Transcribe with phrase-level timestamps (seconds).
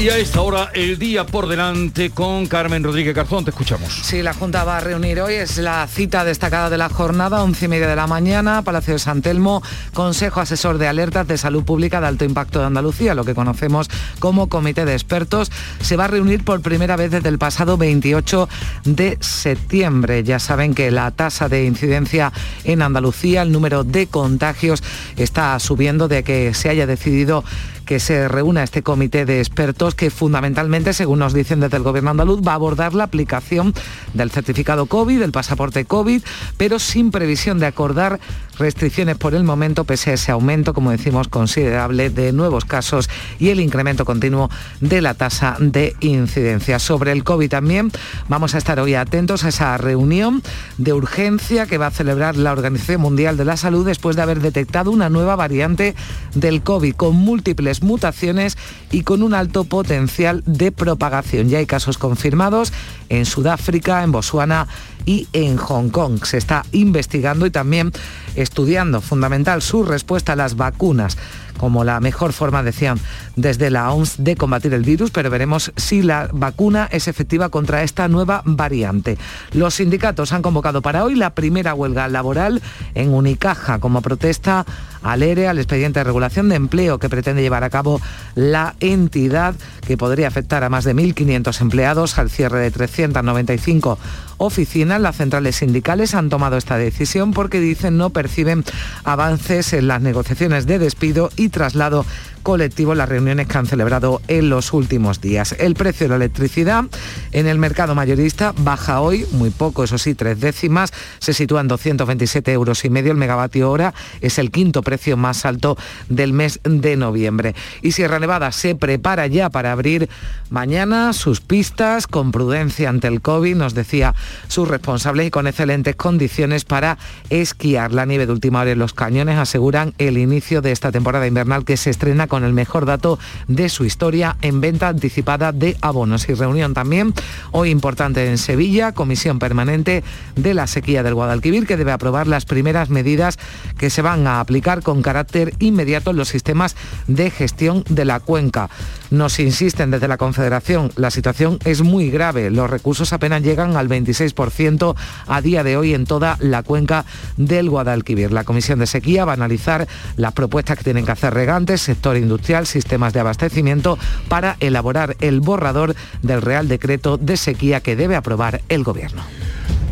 [0.00, 3.44] Y a esta hora el día por delante con Carmen Rodríguez Garzón.
[3.44, 3.92] Te escuchamos.
[4.02, 5.34] Sí, la Junta va a reunir hoy.
[5.34, 8.98] Es la cita destacada de la jornada, once y media de la mañana, Palacio de
[8.98, 13.26] San Telmo, Consejo Asesor de Alertas de Salud Pública de Alto Impacto de Andalucía, lo
[13.26, 13.90] que conocemos
[14.20, 15.52] como Comité de Expertos.
[15.82, 18.48] Se va a reunir por primera vez desde el pasado 28
[18.84, 20.24] de septiembre.
[20.24, 22.32] Ya saben que la tasa de incidencia
[22.64, 24.82] en Andalucía, el número de contagios,
[25.18, 27.44] está subiendo de que se haya decidido
[27.90, 32.10] que se reúna este comité de expertos que fundamentalmente, según nos dicen desde el Gobierno
[32.10, 33.74] andaluz, va a abordar la aplicación
[34.14, 36.22] del certificado COVID, del pasaporte COVID,
[36.56, 38.20] pero sin previsión de acordar
[38.60, 43.48] restricciones por el momento, pese a ese aumento, como decimos, considerable de nuevos casos y
[43.48, 44.50] el incremento continuo
[44.80, 46.78] de la tasa de incidencia.
[46.78, 47.90] Sobre el COVID también
[48.28, 50.42] vamos a estar hoy atentos a esa reunión
[50.78, 54.40] de urgencia que va a celebrar la Organización Mundial de la Salud después de haber
[54.40, 55.96] detectado una nueva variante
[56.34, 58.56] del COVID con múltiples mutaciones
[58.90, 61.48] y con un alto potencial de propagación.
[61.48, 62.72] Ya hay casos confirmados
[63.08, 64.68] en Sudáfrica, en Botswana
[65.06, 66.24] y en Hong Kong.
[66.24, 67.92] Se está investigando y también
[68.36, 71.16] estudiando fundamental su respuesta a las vacunas
[71.60, 72.98] como la mejor forma, decían
[73.36, 77.82] desde la OMS, de combatir el virus, pero veremos si la vacuna es efectiva contra
[77.82, 79.18] esta nueva variante.
[79.52, 82.62] Los sindicatos han convocado para hoy la primera huelga laboral
[82.94, 84.64] en Unicaja como protesta
[85.02, 88.00] al ERE, al expediente de regulación de empleo que pretende llevar a cabo
[88.34, 89.54] la entidad
[89.86, 93.98] que podría afectar a más de 1.500 empleados al cierre de 395
[94.40, 95.00] oficinas.
[95.00, 98.64] Las centrales sindicales han tomado esta decisión porque dicen no perciben
[99.04, 102.04] avances en las negociaciones de despido y traslado
[102.42, 105.54] colectivo las reuniones que han celebrado en los últimos días.
[105.58, 106.84] El precio de la electricidad
[107.32, 111.68] en el mercado mayorista baja hoy, muy poco, eso sí, tres décimas, se sitúa en
[111.68, 115.76] 227 euros y medio el megavatio hora, es el quinto precio más alto
[116.08, 117.54] del mes de noviembre.
[117.82, 120.08] Y Sierra Nevada se prepara ya para abrir
[120.48, 124.14] mañana sus pistas con prudencia ante el COVID, nos decía
[124.48, 126.98] sus responsables, y con excelentes condiciones para
[127.30, 127.92] esquiar.
[127.92, 131.64] La nieve de última hora en los cañones aseguran el inicio de esta temporada invernal
[131.64, 136.30] que se estrena con el mejor dato de su historia en venta anticipada de abonos.
[136.30, 137.12] Y reunión también
[137.50, 140.02] hoy importante en Sevilla, comisión permanente
[140.36, 143.38] de la sequía del Guadalquivir, que debe aprobar las primeras medidas
[143.76, 146.76] que se van a aplicar con carácter inmediato en los sistemas
[147.06, 148.70] de gestión de la cuenca.
[149.10, 153.88] Nos insisten desde la Confederación, la situación es muy grave, los recursos apenas llegan al
[153.88, 154.94] 26%
[155.26, 157.04] a día de hoy en toda la cuenca
[157.36, 158.30] del Guadalquivir.
[158.30, 162.16] La Comisión de Sequía va a analizar las propuestas que tienen que hacer regantes, sector
[162.16, 168.14] industrial, sistemas de abastecimiento para elaborar el borrador del Real Decreto de Sequía que debe
[168.14, 169.22] aprobar el Gobierno.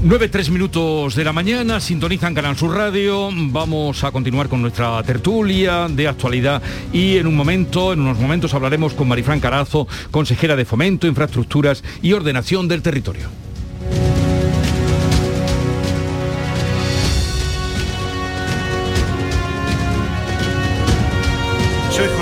[0.01, 5.89] 9, minutos de la mañana, sintonizan Canal Sur Radio, vamos a continuar con nuestra tertulia
[5.89, 10.65] de actualidad y en un momento, en unos momentos hablaremos con Marifran Carazo, consejera de
[10.65, 13.29] Fomento, Infraestructuras y Ordenación del Territorio.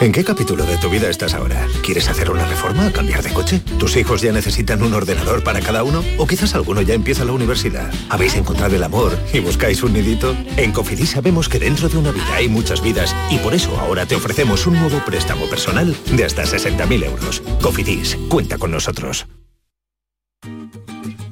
[0.00, 1.66] ¿En qué capítulo de tu vida estás ahora?
[1.82, 3.60] ¿Quieres hacer una reforma cambiar de coche?
[3.78, 6.04] ¿Tus hijos ya necesitan un ordenador para cada uno?
[6.18, 7.92] ¿O quizás alguno ya empieza la universidad?
[8.08, 10.36] ¿Habéis encontrado el amor y buscáis un nidito?
[10.56, 14.06] En Cofidis sabemos que dentro de una vida hay muchas vidas y por eso ahora
[14.06, 17.42] te ofrecemos un nuevo préstamo personal de hasta 60.000 euros.
[17.60, 19.26] Cofidis, cuenta con nosotros.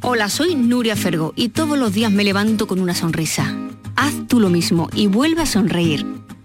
[0.03, 3.55] Hola, soy Nuria Fergo y todos los días me levanto con una sonrisa.
[3.94, 6.25] Haz tú lo mismo y vuelve a sonreír.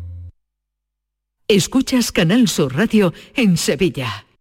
[1.48, 4.26] Escuchas Canal Sur Radio en Sevilla.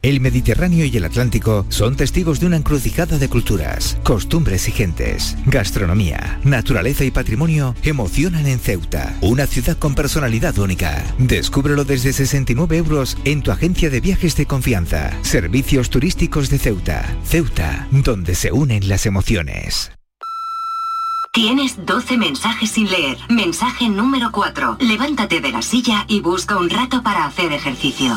[0.00, 5.36] El Mediterráneo y el Atlántico son testigos de una encrucijada de culturas, costumbres y gentes.
[5.46, 11.04] Gastronomía, naturaleza y patrimonio emocionan en Ceuta, una ciudad con personalidad única.
[11.18, 15.10] Descúbrelo desde 69 euros en tu agencia de viajes de confianza.
[15.22, 17.04] Servicios turísticos de Ceuta.
[17.24, 19.90] Ceuta, donde se unen las emociones.
[21.32, 23.18] Tienes 12 mensajes sin leer.
[23.30, 24.76] Mensaje número 4.
[24.78, 28.16] Levántate de la silla y busca un rato para hacer ejercicio.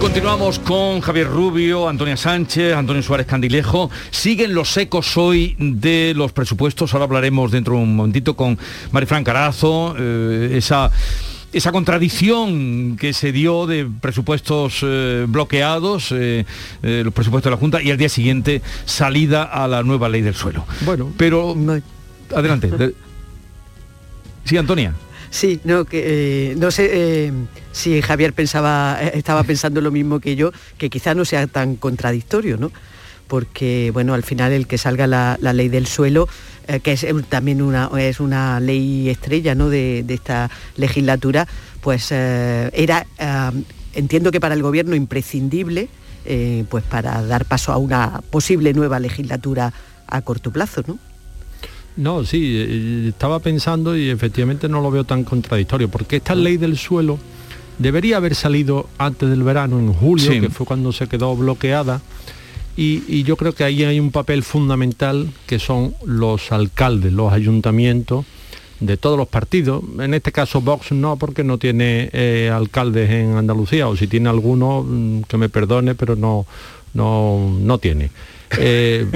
[0.00, 3.90] Continuamos con Javier Rubio, Antonia Sánchez, Antonio Suárez Candilejo.
[4.10, 6.92] Siguen los ecos hoy de los presupuestos.
[6.94, 8.58] Ahora hablaremos dentro de un momentito con
[8.92, 9.94] Marifran Carazo.
[9.98, 10.90] eh, esa
[11.52, 16.46] esa contradicción que se dio de presupuestos eh, bloqueados, eh,
[16.84, 20.22] eh, los presupuestos de la Junta, y al día siguiente salida a la nueva ley
[20.22, 20.64] del suelo.
[20.82, 21.56] Bueno, pero
[22.34, 22.68] adelante.
[22.68, 22.94] de-
[24.44, 24.94] Sí, Antonia.
[25.30, 27.32] Sí, no, que, eh, no sé eh,
[27.70, 31.76] si Javier pensaba, eh, estaba pensando lo mismo que yo, que quizá no sea tan
[31.76, 32.72] contradictorio, ¿no?
[33.28, 36.28] Porque, bueno, al final el que salga la, la ley del suelo,
[36.82, 39.70] que es también una, es una ley estrella, ¿no?
[39.70, 41.46] De, de esta legislatura,
[41.80, 43.06] pues era,
[43.94, 45.88] entiendo que para el gobierno imprescindible,
[46.68, 49.72] pues para dar paso a una posible nueva legislatura
[50.08, 50.98] a corto plazo, ¿no?
[52.00, 56.56] No, sí, eh, estaba pensando y efectivamente no lo veo tan contradictorio, porque esta ley
[56.56, 57.18] del suelo
[57.78, 60.40] debería haber salido antes del verano, en julio, Sí.
[60.40, 62.00] que fue cuando se quedó bloqueada,
[62.74, 67.32] y, y yo creo que ahí hay un papel fundamental que son los alcaldes, los
[67.34, 68.24] ayuntamientos
[68.80, 69.82] de todos los partidos.
[69.98, 74.30] En este caso Vox no, porque no tiene eh, alcaldes en Andalucía, o si tiene
[74.30, 76.46] alguno, mm, que me perdone, pero no,
[76.94, 78.08] no, no tiene.
[78.58, 79.06] Eh,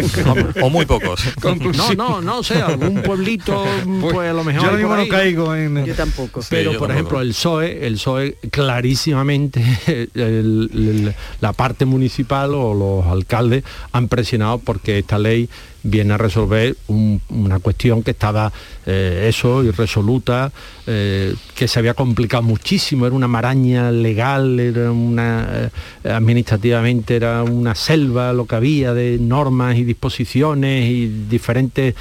[0.62, 1.20] O muy pocos.
[1.76, 3.64] no, no, no sé, algún pueblito,
[4.00, 4.70] pues, a lo mejor.
[4.70, 6.40] yo mismo no caigo en- Yo tampoco.
[6.48, 6.92] Pero, yo por tampoco.
[6.92, 14.08] ejemplo, el PSOE, el PSOE clarísimamente, el- el- la parte municipal o los alcaldes han
[14.08, 15.48] presionado porque esta ley
[15.84, 18.52] viene a resolver un- una cuestión que estaba
[18.86, 20.50] eh, eso, irresoluta,
[20.86, 25.70] eh, que se había complicado muchísimo, era una maraña legal, era una
[26.04, 31.94] eh, administrativamente era una selva lo que había de normas y disposiciones y diferentes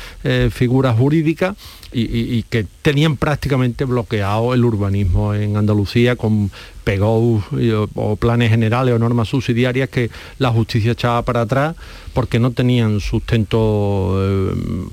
[0.51, 1.55] figuras jurídicas
[1.93, 6.51] y, que tenían prácticamente bloqueado el urbanismo en Andalucía con
[6.83, 10.09] PEGO y- o, planes generales o normas subsidiarias que
[10.39, 11.75] la justicia echaba para atrás
[12.13, 14.87] porque no tenían sustento eh,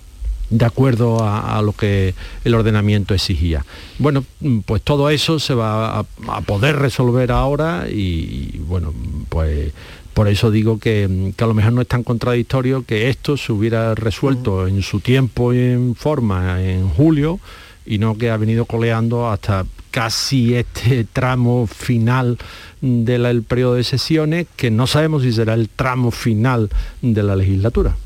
[0.50, 2.14] de acuerdo a, lo que
[2.44, 3.64] el ordenamiento exigía.
[3.98, 4.24] Bueno,
[4.66, 8.92] pues todo eso se va a, poder resolver ahora y, bueno,
[9.28, 9.72] pues
[10.14, 13.52] por eso digo que, que, a lo mejor no es tan contradictorio que esto se
[13.52, 17.40] hubiera resuelto en su tiempo y en forma en julio
[17.86, 22.38] y no que ha venido coleando hasta casi este tramo final
[22.80, 26.70] del periodo de sesiones, que no sabemos si será el tramo final
[27.02, 27.96] de la legislatura.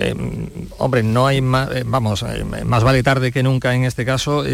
[0.00, 0.14] Eh,
[0.78, 4.44] hombre, no hay más, eh, vamos, eh, más vale tarde que nunca en este caso.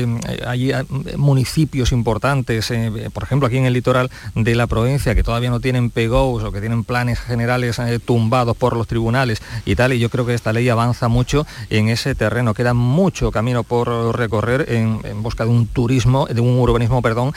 [0.47, 0.73] hay
[1.16, 2.73] municipios importantes,
[3.12, 6.52] por ejemplo, aquí en el litoral de la provincia, que todavía no tienen PGOs o
[6.52, 10.52] que tienen planes generales tumbados por los tribunales y tal, y yo creo que esta
[10.52, 12.54] ley avanza mucho en ese terreno.
[12.54, 17.33] Queda mucho camino por recorrer en, busca de un turismo, de un urbanismo, perdón,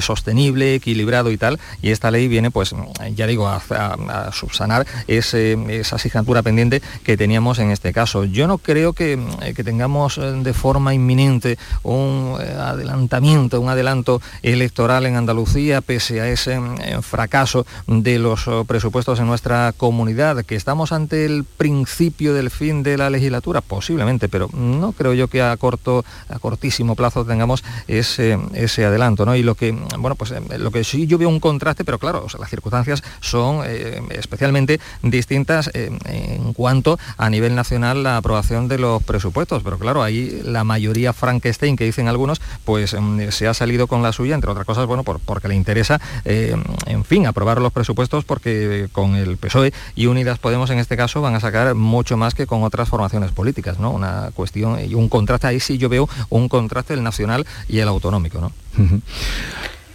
[0.00, 2.74] sostenible, equilibrado y tal, y esta ley viene, pues,
[3.14, 8.24] ya digo, a, subsanar esa asignatura pendiente que teníamos en este caso.
[8.24, 14.22] Yo no creo que, eh, tengamos eh, de forma inminente un eh, adelantamiento, un adelanto
[14.42, 16.58] electoral en Andalucía, pese a ese
[17.02, 22.96] fracaso de los presupuestos en nuestra comunidad, que estamos ante el principio del fin de
[22.96, 28.38] la legislatura, posiblemente, pero no creo yo que a corto, a cortísimo plazo tengamos ese,
[28.54, 29.36] ese adelanto, ¿no?
[29.36, 32.50] Y lo que, bueno, pues lo que sí yo veo un contraste, pero claro, las
[32.50, 33.64] circunstancias son
[34.10, 40.42] especialmente distintas en cuanto a nivel nacional la aprobación de los presupuestos, pero claro, ahí
[40.44, 44.50] la mayoría Frankenstein que dicen algunos, pues mm, se ha salido con la suya, entre
[44.50, 49.36] otras cosas, bueno, porque le interesa, eh, en fin, aprobar los presupuestos porque con el
[49.36, 52.88] PSOE y Unidas Podemos en este caso van a sacar mucho más que con otras
[52.88, 53.90] formaciones políticas, ¿no?
[53.90, 57.88] Una cuestión y un contraste, ahí sí yo veo un contraste el nacional y el
[57.88, 58.52] autonómico, ¿no?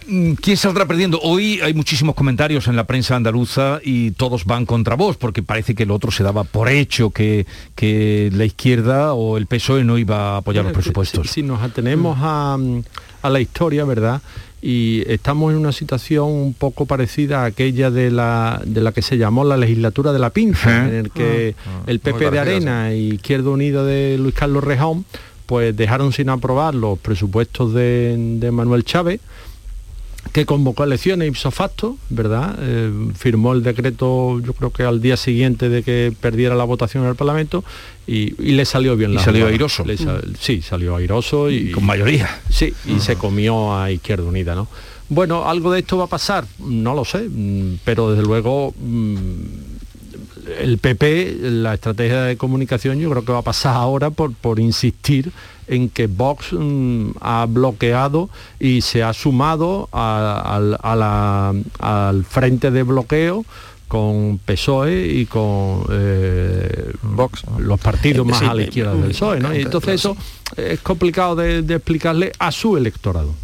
[0.06, 1.18] ¿Quién saldrá perdiendo?
[1.20, 5.74] Hoy hay muchísimos comentarios en la prensa andaluza y todos van contra vos, porque parece
[5.74, 7.44] que el otro se daba por hecho que,
[7.74, 11.28] que la izquierda o el PSOE no iba a apoyar los presupuestos.
[11.28, 12.56] Si, nos atenemos a,
[13.22, 14.22] a, la historia, ¿verdad?
[14.62, 19.02] Y estamos en una situación un poco parecida a aquella de la, de la que
[19.02, 22.38] se llamó la legislatura de la pinza, en el que ah, ah, el PP de
[22.38, 25.04] Arena y Izquierda Unida de Luis Carlos Rejón
[25.46, 29.20] pues dejaron sin aprobar los presupuestos de, de Manuel Chávez
[30.32, 32.56] que convocó elecciones ipso facto, ¿verdad?
[32.60, 37.04] Eh, firmó el decreto yo creo que al día siguiente de que perdiera la votación
[37.04, 37.64] en el Parlamento
[38.06, 39.84] y, le salió bien y la salió airoso.
[40.38, 42.40] sí, salió airoso y, con mayoría.
[42.50, 44.68] Sí, y se comió a Izquierda Unida, ¿no?
[45.08, 49.65] Bueno, algo de esto va a pasar, no lo sé, mm, pero desde luego mm,
[50.60, 54.60] el PP, la estrategia de comunicación, yo creo que va a pasar ahora por, por
[54.60, 55.32] insistir
[55.68, 60.76] en que Vox mm, ha bloqueado y se ha sumado al
[62.24, 63.44] frente de bloqueo
[63.88, 69.40] con PSOE y con eh, Vox, los partidos más a la izquierda del PSOE.
[69.40, 69.54] ¿no?
[69.54, 70.16] Y entonces eso
[70.56, 73.34] es complicado de, explicarle a su electorado.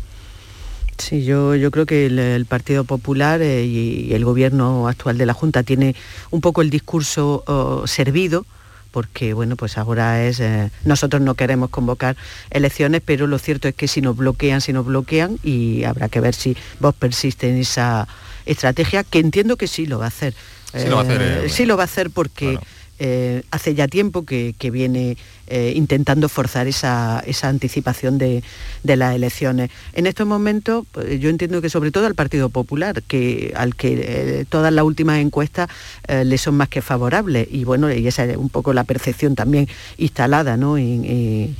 [1.03, 5.35] Sí, yo, yo creo que el, Partido Popular eh, y, el gobierno actual de la
[5.35, 5.97] Junta tiene
[6.31, 8.47] un poco el discurso oh, servido
[8.93, 12.17] porque bueno, pues ahora es, eh, nosotros no queremos convocar
[12.51, 16.21] elecciones, pero lo cierto es que si nos bloquean, si nos bloquean, y habrá que
[16.21, 18.07] ver si vos persiste en esa
[18.47, 20.35] estrategia, que entiendo que sí lo va a hacer.
[20.77, 22.61] Sí, lo, va a hacer, eh, sí lo va a hacer porque...
[23.05, 25.17] Eh, hace ya tiempo que, viene
[25.49, 28.45] eh, intentando forzar esa, anticipación de,
[28.85, 29.73] las elecciones.
[29.93, 33.95] En estos momentos, pues, yo entiendo que sobre todo al Partido Popular, que, al que
[33.95, 35.69] eh, todas las últimas encuestas
[36.07, 39.67] le son más que favorables, y bueno, y esa es un poco la percepción también
[39.99, 40.79] instalada ¿no?
[40.79, 41.57] en,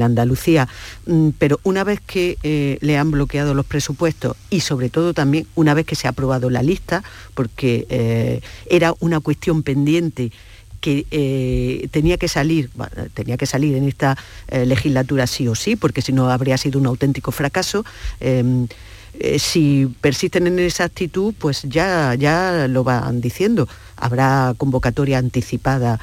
[0.00, 0.68] Andalucía,
[1.06, 5.74] mm, pero una vez que le han bloqueado los presupuestos y sobre todo también una
[5.74, 7.04] vez que se ha aprobado la lista,
[7.34, 10.32] porque era una cuestión pendiente
[10.84, 12.68] que eh, tenía que salir,
[13.14, 16.78] tenía que salir en esta eh, legislatura sí o sí, porque si no habría sido
[16.78, 17.86] un auténtico fracaso.
[18.20, 18.68] Em,
[19.18, 23.68] eh, si persisten en esa actitud, pues ya, ya lo van diciendo.
[23.96, 26.00] Habrá convocatoria anticipada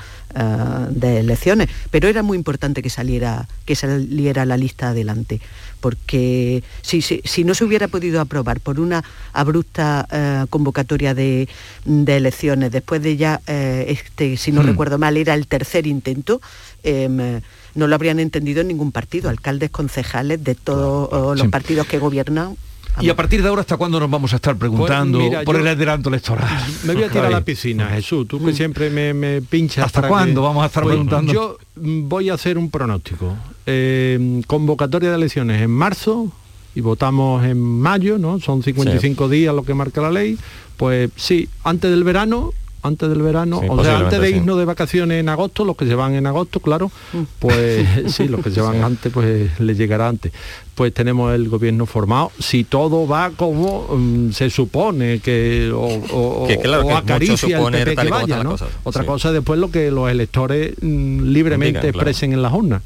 [0.92, 5.42] de elecciones, pero era muy importante que saliera, que saliera la lista adelante
[5.82, 9.04] porque si, no se hubiera podido aprobar por una
[9.34, 11.50] abrupta eh, convocatoria de,
[11.86, 14.68] elecciones, después de ya, eh, este, si no hmm.
[14.68, 16.40] recuerdo mal, era el tercer intento,
[16.84, 17.42] em,
[17.74, 22.56] no lo habrían entendido en ningún partido, alcaldes, concejales de todos los partidos que gobiernan
[23.00, 25.68] y a partir de ahora, ¿hasta cuándo nos vamos a estar preguntando pues por el
[25.68, 26.50] adelanto electoral?
[26.84, 28.56] Me voy a tirar a la piscina, Jesús, tú que mm.
[28.56, 29.86] siempre me, pinchas.
[29.86, 31.32] ¿Hasta cuándo vamos a estar pues, preguntando?
[31.32, 33.36] Yo voy a hacer un pronóstico.
[33.66, 36.32] Eh, convocatoria de elecciones en marzo
[36.76, 38.40] y votamos en mayo, ¿no?
[38.40, 40.38] Son 55 días lo que marca la ley.
[40.78, 42.54] Pues sí, antes del verano
[42.84, 44.36] antes del verano, Sí, o sea, antes de sí.
[44.38, 46.92] irnos de vacaciones en agosto, los que se van en agosto, claro,
[47.40, 50.32] pues sí, los que se van antes, pues les llegará antes.
[50.76, 52.32] Pues tenemos el gobierno formado.
[52.40, 55.86] Si todo va como mm, se supone que o,
[56.44, 58.56] o- Que claro, o que acaricia el PP que vaya, ¿no?
[58.84, 59.08] Otra sí.
[59.08, 61.98] cosa es después lo que los electores mm, libremente Digan, claro.
[62.10, 62.82] expresen en las urnas.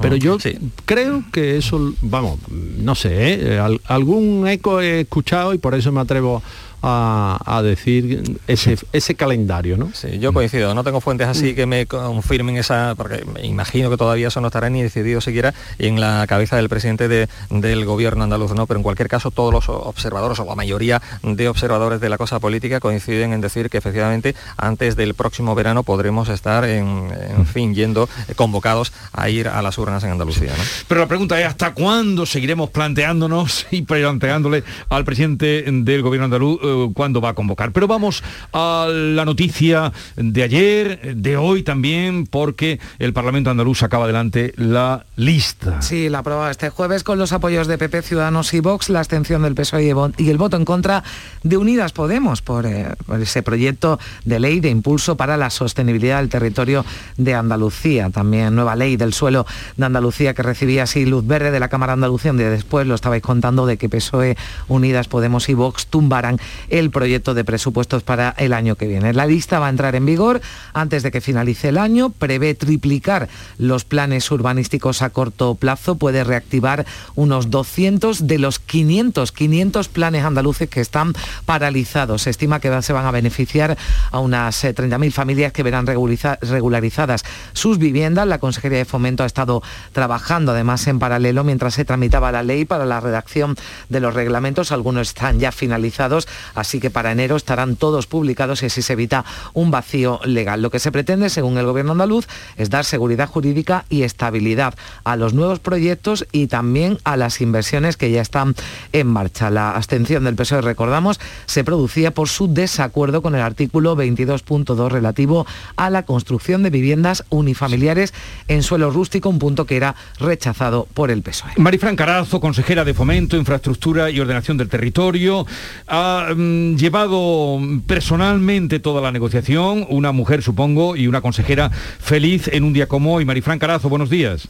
[0.00, 0.36] Pero yo
[0.84, 3.58] creo que eso, vamos, no sé, ¿eh?
[3.60, 6.42] Al- algún eco he escuchado y por eso me atrevo
[6.82, 9.90] a, a decir ese, ese calendario, ¿no?
[9.94, 13.96] Sí, yo coincido, no tengo fuentes así que me confirmen esa, porque me imagino que
[13.96, 18.24] todavía eso no estará ni decidido siquiera en la cabeza del presidente de- del gobierno
[18.24, 18.66] andaluz, ¿no?
[18.66, 22.40] Pero en cualquier caso todos los observadores o la mayoría de observadores de la cosa
[22.40, 27.74] política coinciden en decir que efectivamente antes del próximo verano podremos estar en, en fin
[27.74, 30.50] yendo eh, convocados a ir a las urnas en Andalucía.
[30.56, 30.62] ¿no?
[30.88, 36.58] Pero la pregunta es hasta cuándo seguiremos planteándonos y planteándole al presidente del gobierno andaluz
[36.62, 37.72] eh, cuándo va a convocar.
[37.72, 44.04] Pero vamos a la noticia de ayer, de hoy también, porque el Parlamento andaluz sacaba
[44.04, 45.82] adelante la lista.
[45.82, 49.42] Sí, la aprobaba este jueves con los apoyos de PP, Ciudadanos y Vox, la abstención
[49.42, 51.02] del PSOE y el voto en contra
[51.42, 56.18] de Unidas Podemos por, eh, por ese proyecto de ley de impulso para la sostenibilidad
[56.18, 56.84] del territorio
[57.16, 58.10] de Andalucía.
[58.10, 61.92] También nueva ley del suelo de Andalucía que recibía así luz verde de la Cámara
[61.92, 64.36] Andalucía, donde después lo estabais contando de que PSOE,
[64.68, 66.38] Unidas Podemos y Vox tumbaran
[66.68, 69.12] el proyecto de presupuestos para el año que viene.
[69.12, 70.40] La lista va a entrar en vigor
[70.72, 73.28] antes de que finalice el año, prevé triplicar
[73.58, 80.24] los planes urbanísticos a corto plazo, puede reactivar unos 200 de los 500, 500 planes
[80.24, 81.12] andaluces que están
[81.46, 82.22] paralizados.
[82.22, 83.76] Se estima que se van a beneficiar
[84.10, 88.26] a unas eh, 30.000 familias que verán regulariza- regularizadas sus viviendas.
[88.26, 92.64] La Consejería de Fomento ha estado trabajando además en paralelo mientras se tramitaba la ley
[92.64, 93.56] para la redacción
[93.88, 94.72] de los reglamentos.
[94.72, 99.24] Algunos están ya finalizados, así que para enero estarán todos publicados y así se evita
[99.54, 100.62] un vacío legal.
[100.62, 105.16] Lo que se pretende, según el Gobierno andaluz, es dar seguridad jurídica y estabilidad a
[105.16, 108.54] los nuevos proyectos y también a las inversiones que ya están
[108.92, 109.50] en marcha.
[109.50, 115.46] La abstención del PSOE, recordamos, se producía por su desacuerdo con el artículo 22.2 relativo
[115.76, 118.14] a la construcción de viviendas unifamiliares
[118.48, 121.52] en suelo rústico, un punto que era rechazado por el PSOE.
[121.56, 125.46] Marifran Carazo, consejera de Fomento, Infraestructura y Ordenación del Territorio,
[125.86, 132.64] ha mm, llevado personalmente toda la negociación, una mujer supongo y una consejera feliz en
[132.64, 133.24] un día como hoy.
[133.24, 134.48] Marifran Carazo, buenos días.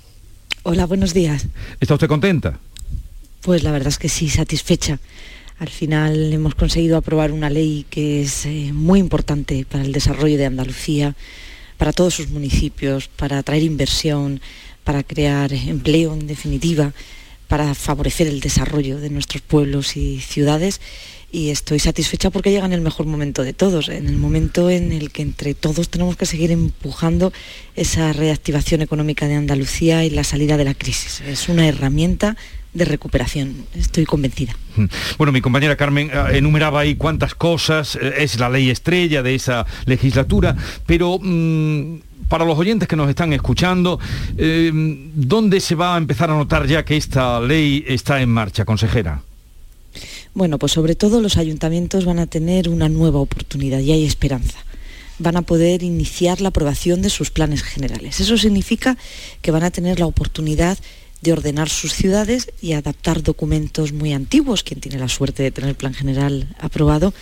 [0.65, 1.47] Hola, buenos días.
[1.81, 2.59] ¿Está usted contenta?
[3.41, 5.01] Pues la verdad es que sí, satisfecha.
[5.59, 10.39] Al final hemos conseguido aprobar una ley que es eh, muy importante para el desarrollo
[10.39, 11.15] de Andalucía,
[11.79, 14.41] para todos sus municipios, para atraer inversión,
[14.85, 16.93] para crear empleo en definitiva,
[17.49, 20.81] para favorecer el desarrollo de nuestros pueblos y ciudades.
[21.35, 24.93] Y estoy satisfecha porque llega en el mejor momento de todos, en el momento en
[24.93, 27.33] el que entre todos tenemos que seguir empujando
[27.75, 31.23] esa reactivación económica de Andalucía y la salida de la crisis.
[31.23, 32.37] Es una herramienta
[32.75, 34.55] de recuperación, estoy convencida.
[34.77, 34.85] Mm.
[35.17, 39.35] Bueno, mi compañera Carmen eh, enumeraba ahí cuántas cosas, eh, es la ley estrella de
[39.35, 41.97] esa legislatura, pero mm,
[42.29, 43.99] para los oyentes que nos están escuchando,
[44.37, 44.71] eh,
[45.15, 49.23] ¿dónde se va a empezar a notar ya que esta ley está en marcha, consejera?
[50.35, 54.59] Bueno, pues sobre todo los ayuntamientos van a tener una nueva oportunidad y hay esperanza.
[55.19, 58.19] Van a poder iniciar la aprobación de sus planes generales.
[58.19, 58.97] Eso significa
[59.43, 60.79] que van a tener la oportunidad
[61.21, 65.71] de ordenar sus ciudades y adaptar documentos muy antiguos, quien tiene la suerte de tener
[65.71, 67.15] el plan general aprobado,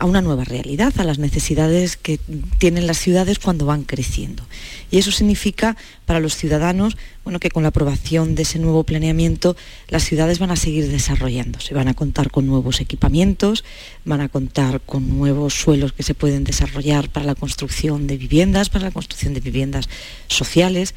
[0.00, 2.18] a una nueva realidad, a las necesidades que
[2.58, 4.42] tienen las ciudades cuando van creciendo.
[4.90, 9.56] Y eso significa para los ciudadanos bueno, que con la aprobación de ese nuevo planeamiento
[9.88, 13.62] las ciudades van a seguir desarrollándose, van a contar con nuevos equipamientos,
[14.06, 18.70] van a contar con nuevos suelos que se pueden desarrollar para la construcción de viviendas,
[18.70, 19.90] para la construcción de viviendas
[20.28, 20.94] sociales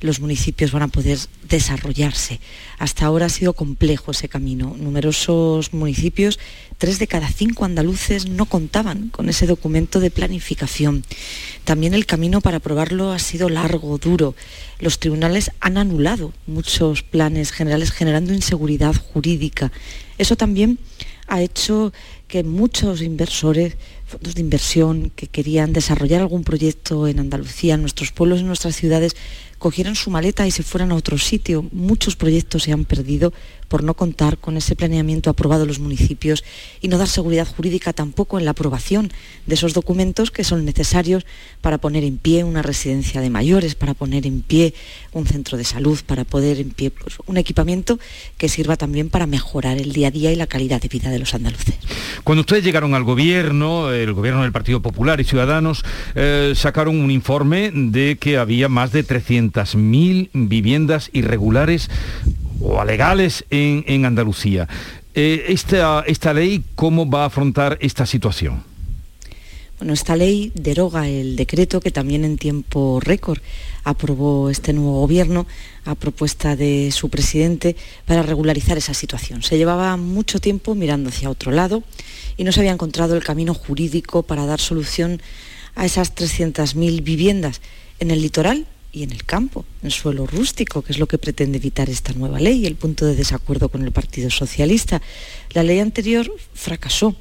[0.00, 2.40] los municipios van a poder desarrollarse.
[2.78, 4.76] Hasta ahora ha sido complejo ese camino.
[4.78, 6.38] Numerosos municipios,
[6.78, 11.04] tres de cada cinco andaluces no contaban con ese documento de planificación.
[11.64, 14.34] También el camino para aprobarlo ha sido largo, duro.
[14.78, 19.72] Los tribunales han anulado muchos planes generales generando inseguridad jurídica.
[20.18, 20.78] Eso también
[21.28, 21.92] ha hecho
[22.28, 28.12] que muchos inversores, fondos de inversión que querían desarrollar algún proyecto en Andalucía, en nuestros
[28.12, 29.16] pueblos, en nuestras ciudades,
[29.58, 31.64] cogieran su maleta y se fueran a otro sitio.
[31.72, 33.32] Muchos proyectos se han perdido
[33.68, 36.44] por no contar con ese planeamiento aprobado en los municipios
[36.80, 39.10] y no dar seguridad jurídica tampoco en la aprobación
[39.46, 41.26] de esos documentos que son necesarios
[41.60, 44.74] para poner en pie una residencia de mayores, para poner en pie
[45.12, 47.98] un centro de salud, para poner en pie pues, un equipamiento
[48.38, 51.18] que sirva también para mejorar el día a día y la calidad de vida de
[51.18, 51.76] los andaluces.
[52.24, 57.10] Cuando ustedes llegaron al gobierno, el gobierno del Partido Popular y Ciudadanos, eh, sacaron un
[57.10, 61.90] informe de que había más de 300.000 viviendas irregulares
[62.60, 64.68] o alegales en, en Andalucía.
[65.14, 68.62] Eh, esta, esta ley, ¿cómo va a afrontar esta situación?
[69.78, 73.40] Bueno, esta ley deroga el decreto que también en tiempo récord
[73.84, 75.46] aprobó este nuevo gobierno
[75.84, 79.42] a propuesta de su presidente para regularizar esa situación.
[79.42, 81.82] Se llevaba mucho tiempo mirando hacia otro lado
[82.38, 85.20] y no se había encontrado el camino jurídico para dar solución
[85.74, 87.60] a esas 300.000 viviendas
[88.00, 88.66] en el litoral
[88.96, 92.40] y en el campo, en suelo rústico, que es lo que pretende evitar esta nueva
[92.40, 95.02] ley, el punto de desacuerdo con el Partido Socialista.
[95.50, 97.14] La ley anterior fracasó,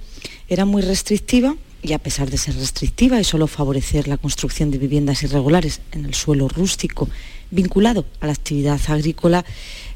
[0.48, 4.78] era muy restrictiva y a pesar de ser restrictiva y solo favorecer la construcción de
[4.78, 7.10] viviendas irregulares en el suelo rústico
[7.52, 9.44] vinculado a la actividad agrícola,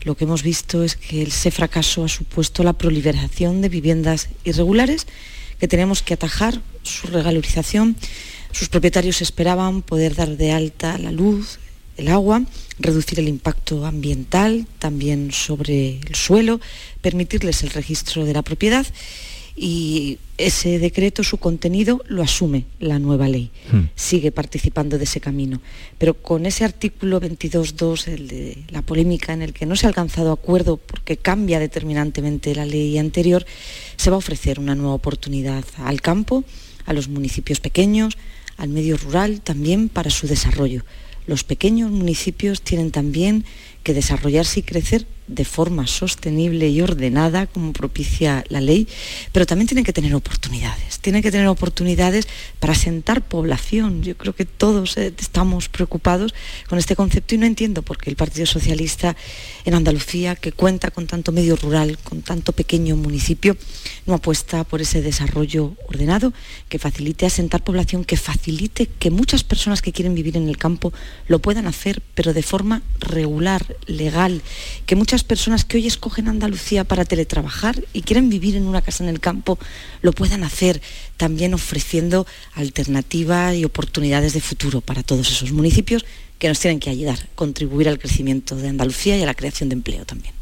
[0.03, 5.07] lo que hemos visto es que ese fracaso ha supuesto la proliferación de viviendas irregulares
[5.61, 7.95] que tenemos que atajar su regalorización.
[8.51, 11.59] Sus propietarios esperaban poder dar de alta la luz,
[11.99, 12.43] el agua,
[12.79, 16.59] reducir el impacto ambiental también sobre el suelo,
[17.01, 18.85] permitirles el registro de la propiedad
[19.61, 23.51] y ese decreto, su contenido, lo asume la nueva ley.
[23.69, 23.89] Hmm.
[23.93, 25.61] Sigue participando de ese camino.
[25.97, 29.89] Pero con ese artículo 22.2, el de la polémica en el que no se ha
[29.89, 33.45] alcanzado acuerdo porque cambia determinantemente la ley anterior,
[33.97, 36.45] se va a ofrecer una nueva oportunidad al campo,
[36.85, 38.17] a los municipios pequeños,
[38.55, 40.85] al medio rural también para su desarrollo.
[41.29, 43.45] Los pequeños municipios tienen también
[43.83, 48.87] que desarrollarse y crecer de forma sostenible y ordenada, como propicia la ley,
[49.31, 52.27] pero también tienen que tener oportunidades, tienen que tener oportunidades
[52.59, 54.01] para sentar población.
[54.01, 56.33] Yo creo que todos eh, estamos preocupados
[56.67, 59.15] con este concepto y no entiendo por qué el Partido Socialista
[59.65, 63.55] en Andalucía, que cuenta con tanto medio rural, con tanto pequeño municipio,
[64.07, 66.33] no apuesta por ese desarrollo ordenado
[66.69, 70.91] que facilite asentar población, que facilite que muchas personas que quieren vivir en el campo
[71.27, 74.41] lo puedan hacer, pero de forma regular, legal,
[74.85, 79.03] que muchas personas que hoy escogen Andalucía para teletrabajar y quieren vivir en una casa
[79.03, 79.57] en el campo
[80.01, 80.81] lo puedan hacer,
[81.17, 86.05] también ofreciendo alternativas y oportunidades de futuro para todos esos municipios
[86.37, 89.75] que nos tienen que ayudar, contribuir al crecimiento de Andalucía y a la creación de
[89.75, 90.33] empleo también.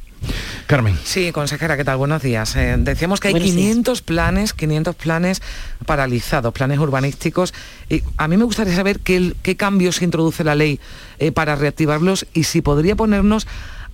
[0.65, 0.97] Carmen.
[1.03, 1.97] Sí, consejera, ¿qué tal?
[1.97, 2.55] Buenos días.
[2.55, 5.41] Eh, decíamos que hay 500 planes, 500 planes
[5.85, 7.53] paralizados, planes urbanísticos.
[7.89, 10.79] Y a mí me gustaría saber qué, qué cambios introduce la ley
[11.19, 13.47] eh, para reactivarlos y si podría ponernos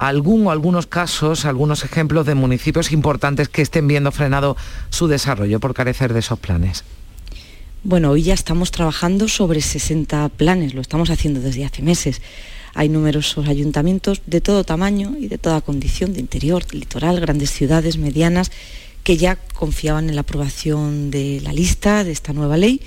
[0.07, 4.57] algún o algunos casos, algunos ejemplos de municipios importantes que estén viendo frenado
[4.89, 6.83] su desarrollo por carecer de esos planes.
[7.83, 12.21] Bueno, hoy ya estamos trabajando sobre 60 planes, lo estamos haciendo desde hace meses.
[12.73, 17.51] Hay numerosos ayuntamientos de todo tamaño y de toda condición, de interior, de litoral, grandes
[17.51, 18.51] ciudades, medianas,
[19.03, 22.81] que ya confiaban en la aprobación de la lista de esta nueva ley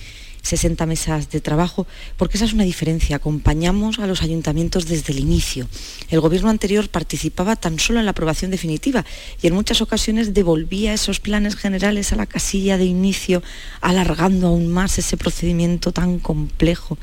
[0.46, 3.16] 60 mesas de trabajo, porque esa es una diferencia.
[3.16, 5.68] Acompañamos a los ayuntamientos desde el inicio.
[6.08, 9.04] El gobierno anterior participaba tan solo en la aprobación definitiva
[9.42, 13.42] y en muchas ocasiones devolvía esos planes generales a la casilla de inicio,
[13.80, 16.96] alargando aún más ese procedimiento tan complejo,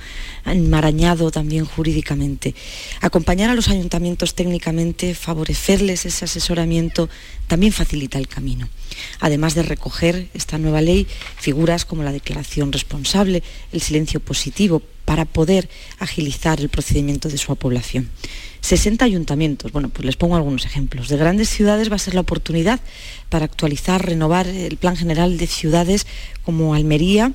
[0.46, 2.56] enmarañado también jurídicamente.
[3.02, 7.10] Acompañar a los ayuntamientos técnicamente, favorecerles ese asesoramiento,
[7.48, 8.70] también facilita el camino.
[9.20, 15.26] Además de recoger esta nueva ley figuras como la declaración responsable, el silencio positivo, para
[15.26, 18.10] poder agilizar el procedimiento de su población.
[18.62, 21.10] 60 ayuntamientos, bueno, pues les pongo algunos ejemplos.
[21.10, 22.80] De grandes ciudades va a ser la oportunidad
[23.30, 26.08] para actualizar, renovar el plan general de ciudades
[26.44, 27.34] como Almería,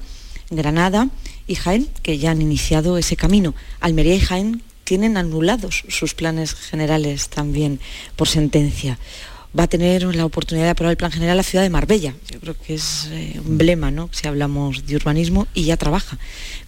[0.51, 1.11] Granada
[1.47, 3.55] y Jaén, que ya han iniciado ese camino.
[3.81, 7.79] Almería y Jaén tienen anulados sus planes generales también
[8.17, 8.99] por sentencia
[9.57, 12.15] va a tener la oportunidad de aprobar el plan general la ciudad de Marbella.
[12.31, 14.09] Yo creo que es eh, un emblema, ¿no?
[14.13, 16.19] Si hablamos de urbanismo y ya trabaja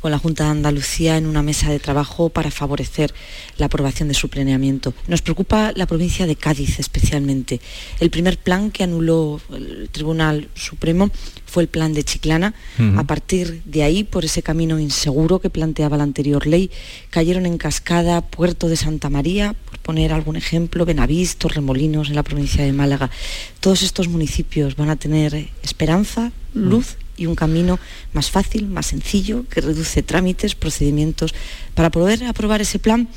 [0.01, 3.13] con la Junta de Andalucía en una mesa de trabajo para favorecer
[3.59, 4.95] la aprobación de su planeamiento.
[5.09, 7.61] Nos preocupa la provincia de Cádiz especialmente.
[8.01, 11.11] El primer plan que anuló el Tribunal Supremo
[11.51, 12.55] fue el plan de Chiclana.
[12.97, 16.71] A partir de ahí, por ese camino inseguro que planteaba la anterior ley,
[17.11, 22.23] cayeron en cascada Puerto de Santa María, por poner algún ejemplo, Benavís, Remolinos en la
[22.23, 23.11] provincia de Málaga.
[23.59, 27.79] Todos estos municipios van a tener esperanza, luz y un camino
[28.13, 31.35] más fácil, más sencillo, que reduce trámites, procedimientos.
[31.75, 33.09] Para poder aprobar ese plan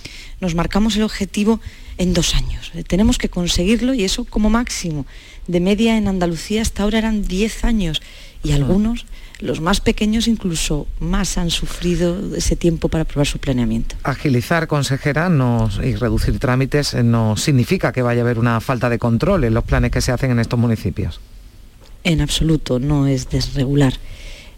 [0.41, 1.61] nos marcamos el objetivo
[1.97, 2.71] en dos años.
[2.87, 5.05] Tenemos que conseguirlo y eso como máximo.
[5.47, 8.01] De media en Andalucía hasta ahora eran 10 años
[8.43, 9.05] y algunos,
[9.39, 13.95] los más pequeños incluso más han sufrido ese tiempo para aprobar su planeamiento.
[14.03, 15.29] Agilizar, consejera,
[15.83, 19.63] y reducir trámites no significa que vaya a haber una falta de control en los
[19.63, 21.19] planes que se hacen en estos municipios.
[22.03, 23.93] En absoluto, no es desregular,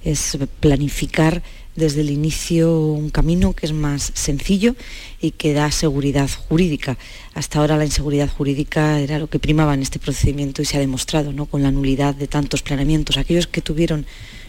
[0.06, 1.44] es planificar
[1.76, 4.76] desde el inicio un camino que es más sencillo
[5.20, 6.98] y que da seguridad jurídica.
[7.34, 10.80] Hasta ahora la inseguridad jurídica era lo que primaba en este procedimiento y se ha
[10.80, 11.48] demostrado ¿no?
[11.48, 13.18] con la nulidad de tantos planeamientos.
[13.18, 14.06] Aquellos que tuvieron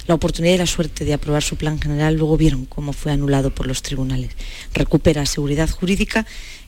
[0.06, 3.52] la oportunidad y la suerte de aprobar su plan general luego vieron cómo fue anulado
[3.52, 4.30] por los tribunales.
[4.72, 6.26] Recupera seguridad jurídica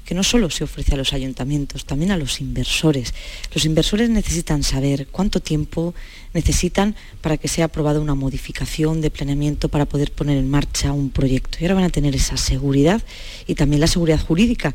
[0.09, 3.13] que no solo se ofrece a los ayuntamientos, también a los inversores.
[3.53, 5.95] Los inversores necesitan saber cuánto tiempo
[6.33, 11.11] necesitan para que sea aprobada una modificación de planeamiento para poder poner en marcha un
[11.11, 11.59] proyecto.
[11.61, 13.03] Y ahora van a tener esa seguridad
[13.47, 14.75] y también la seguridad jurídica.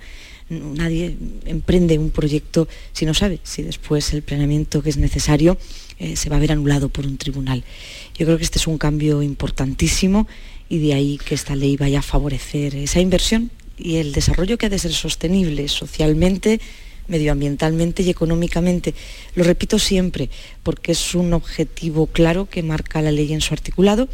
[0.49, 5.57] Nadie emprende un proyecto si no sabe si después el planeamiento que es necesario
[5.97, 7.63] eh, se va a ver anulado por un tribunal.
[8.15, 10.27] Yo creo que este es un cambio importantísimo
[10.69, 13.49] y de ahí que esta ley vaya a favorecer esa inversión
[13.83, 16.61] y el desarrollo que ha de ser sostenible socialmente,
[17.07, 18.95] medioambientalmente y económicamente.
[19.35, 20.29] Lo repito siempre
[20.63, 24.07] porque es un objetivo claro que marca la ley en su articulado.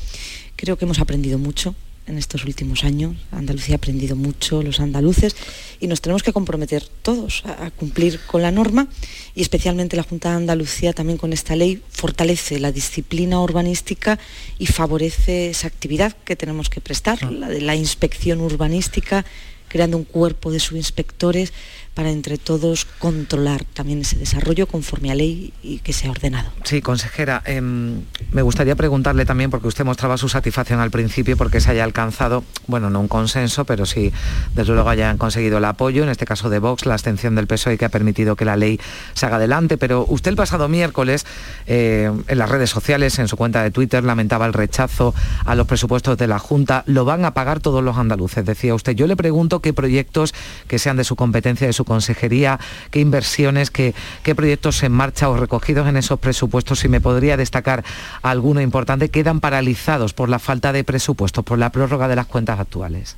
[0.56, 1.76] Creo que hemos aprendido mucho
[2.10, 3.16] en estos últimos años.
[3.32, 5.36] Andalucía ha aprendido mucho, los andaluces,
[5.80, 8.88] y nos tenemos que comprometer todos a, cumplir con la norma
[9.36, 14.18] y especialmente la Junta de Andalucía también con esta ley fortalece la disciplina urbanística
[14.58, 19.24] y favorece esa actividad que tenemos que prestar, la de la inspección urbanística,
[19.70, 21.54] creando un cuerpo de subinspectores
[22.00, 26.50] para entre todos controlar también ese desarrollo conforme a ley y que sea ordenado.
[26.64, 31.60] Sí, consejera, em, me gustaría preguntarle también, porque usted mostraba su satisfacción al principio porque
[31.60, 34.14] se haya alcanzado, bueno, no un consenso, pero sí,
[34.56, 37.78] desde luego hayan conseguido el apoyo, en este caso de Vox, la abstención del PSOE
[37.78, 38.80] que ha permitido que la ley
[39.14, 41.26] se haga adelante, pero usted el pasado miércoles
[41.68, 45.68] eh, en las redes sociales, en su cuenta de Twitter, lamentaba el rechazo a los
[45.68, 48.96] presupuestos de la Junta, lo van a pagar todos los andaluces, decía usted.
[48.96, 50.34] Yo le pregunto qué proyectos
[50.70, 52.60] que sean de su competencia, de su consejería,
[52.92, 57.36] qué inversiones, qué, qué proyectos en marcha o recogidos en esos presupuestos, si me podría
[57.36, 57.84] destacar
[58.22, 62.60] alguno importante, quedan paralizados por la falta de presupuestos, por la prórroga de las cuentas
[62.60, 63.18] actuales.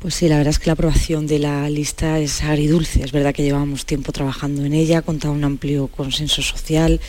[0.00, 3.02] Pues sí, la verdad es que la aprobación de la lista es agridulce.
[3.02, 7.00] Es verdad que llevamos tiempo trabajando en ella, contado un amplio consenso social.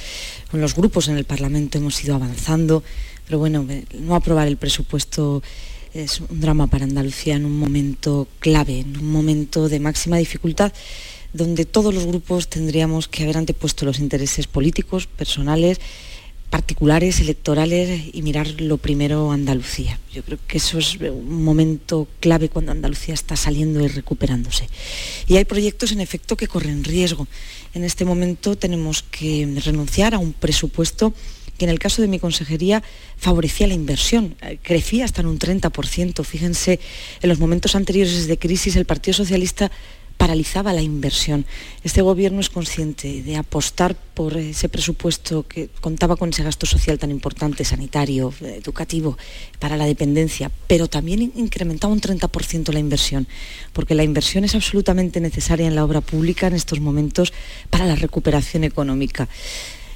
[0.49, 2.83] Con los grupos en el Parlamento hemos ido avanzando,
[3.25, 3.65] pero bueno,
[3.99, 5.43] no aprobar el presupuesto
[5.93, 10.73] es un drama para Andalucía en un momento clave, en un momento de máxima dificultad,
[11.33, 15.79] donde todos los grupos tendríamos que haber antepuesto los intereses políticos, personales,
[16.49, 19.99] particulares, electorales y mirar lo primero Andalucía.
[20.13, 24.67] Yo creo que eso es un momento clave cuando Andalucía está saliendo y recuperándose.
[25.27, 27.27] Y hay proyectos en efecto que corren riesgo.
[27.73, 31.13] En este momento tenemos que renunciar a un presupuesto
[31.57, 32.83] que en el caso de mi consejería
[33.17, 36.23] favorecía la inversión, eh, crecía hasta en un 30%.
[36.23, 36.79] Fíjense,
[37.21, 39.71] en los momentos anteriores de crisis el Partido Socialista
[40.17, 41.45] paralizaba la inversión.
[41.83, 46.97] Este gobierno es consciente de apostar por ese presupuesto que contaba con ese gasto social
[46.97, 49.17] tan importante, sanitario, educativo,
[49.59, 53.27] para la dependencia, pero también incrementaba un 30% la inversión,
[53.73, 57.31] porque la inversión es absolutamente necesaria en la obra pública en estos momentos
[57.69, 59.29] para la recuperación económica.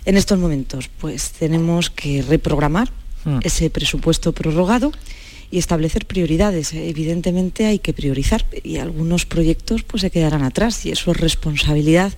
[0.06, 2.92] En estos momentos, pues tenemos que reprogramar
[3.26, 3.40] hmm.
[3.44, 4.92] ese presupuesto prorrogado
[5.52, 6.74] y establecer prioridades.
[6.74, 12.14] Evidentemente hay que priorizar y algunos proyectos pues se quedarán atrás y eso es responsabilidad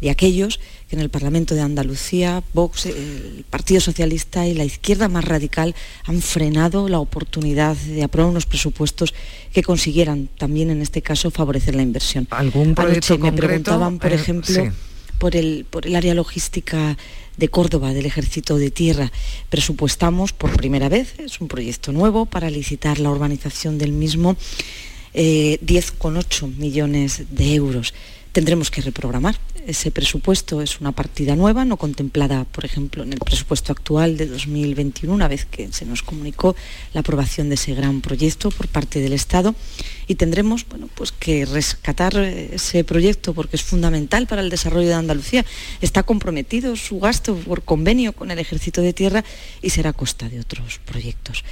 [0.00, 5.08] de aquellos que en el Parlamento de Andalucía, Vox, el Partido Socialista y la izquierda
[5.08, 9.12] más radical han frenado la oportunidad de aprobar unos presupuestos
[9.52, 12.28] que consiguieran también en este caso favorecer la inversión.
[12.30, 14.72] ¿Algún proyecto me preguntaban, por eh, ejemplo,
[15.18, 16.96] por el, por el área logística
[17.36, 19.12] de Córdoba del Ejército de Tierra.
[19.48, 24.36] Presupuestamos por primera vez, es un proyecto nuevo para licitar la urbanización del mismo,
[25.14, 27.94] 10,8 eh, millones de euros
[28.32, 29.36] tendremos que reprogramar.
[29.66, 34.26] Ese presupuesto es una partida nueva, no contemplada, por ejemplo, en el presupuesto actual de
[34.26, 36.56] 2021, una vez que se nos comunicó
[36.94, 39.54] la aprobación de ese gran proyecto por parte del Estado.
[40.06, 44.94] Y tendremos bueno, pues que rescatar ese proyecto porque es fundamental para el desarrollo de
[44.94, 45.44] Andalucía.
[45.82, 49.24] Está comprometido su gasto por convenio con el Ejército de Tierra
[49.60, 51.44] y será a costa de otros proyectos.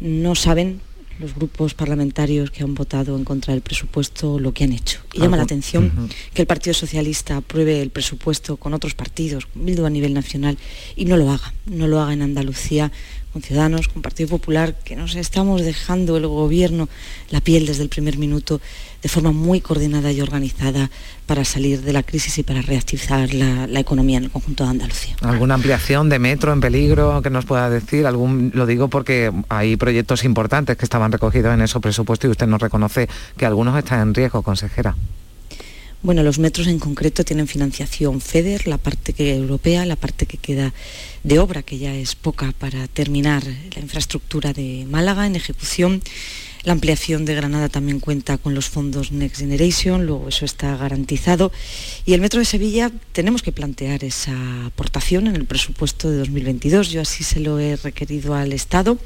[0.00, 0.80] No saben
[1.18, 5.00] los grupos parlamentarios que han votado en contra del presupuesto lo que han hecho.
[5.12, 9.64] Y llama la atención que el Partido Socialista apruebe el presupuesto con otros partidos, con
[9.64, 10.58] Bildu a nivel nacional,
[10.96, 12.92] y no lo haga, no lo haga en Andalucía
[13.32, 16.88] con Ciudadanos, con Partido Popular, que nos estamos dejando el gobierno
[17.30, 18.60] la piel desde el primer minuto
[19.02, 20.90] de forma muy coordinada y organizada
[21.26, 25.16] para salir de la crisis y para reactivar la, economía en el conjunto de Andalucía.
[25.22, 28.06] ¿Alguna ampliación de metro en peligro que nos pueda decir?
[28.06, 32.46] Algún, lo digo porque hay proyectos importantes que estaban recogidos en esos presupuestos y usted
[32.46, 34.94] nos reconoce que algunos están en riesgo, consejera.
[36.02, 40.36] Bueno, los metros en concreto tienen financiación FEDER, la parte que europea, la parte que
[40.36, 40.74] queda
[41.22, 46.02] de obra, que ya es poca para terminar la infraestructura de Málaga en ejecución.
[46.64, 51.52] La ampliación de Granada también cuenta con los fondos Next Generation, luego eso está garantizado.
[52.04, 56.90] Y el Metro de Sevilla tenemos que plantear esa aportación en el presupuesto de 2022.
[56.90, 58.98] Yo así se lo he requerido al Estado.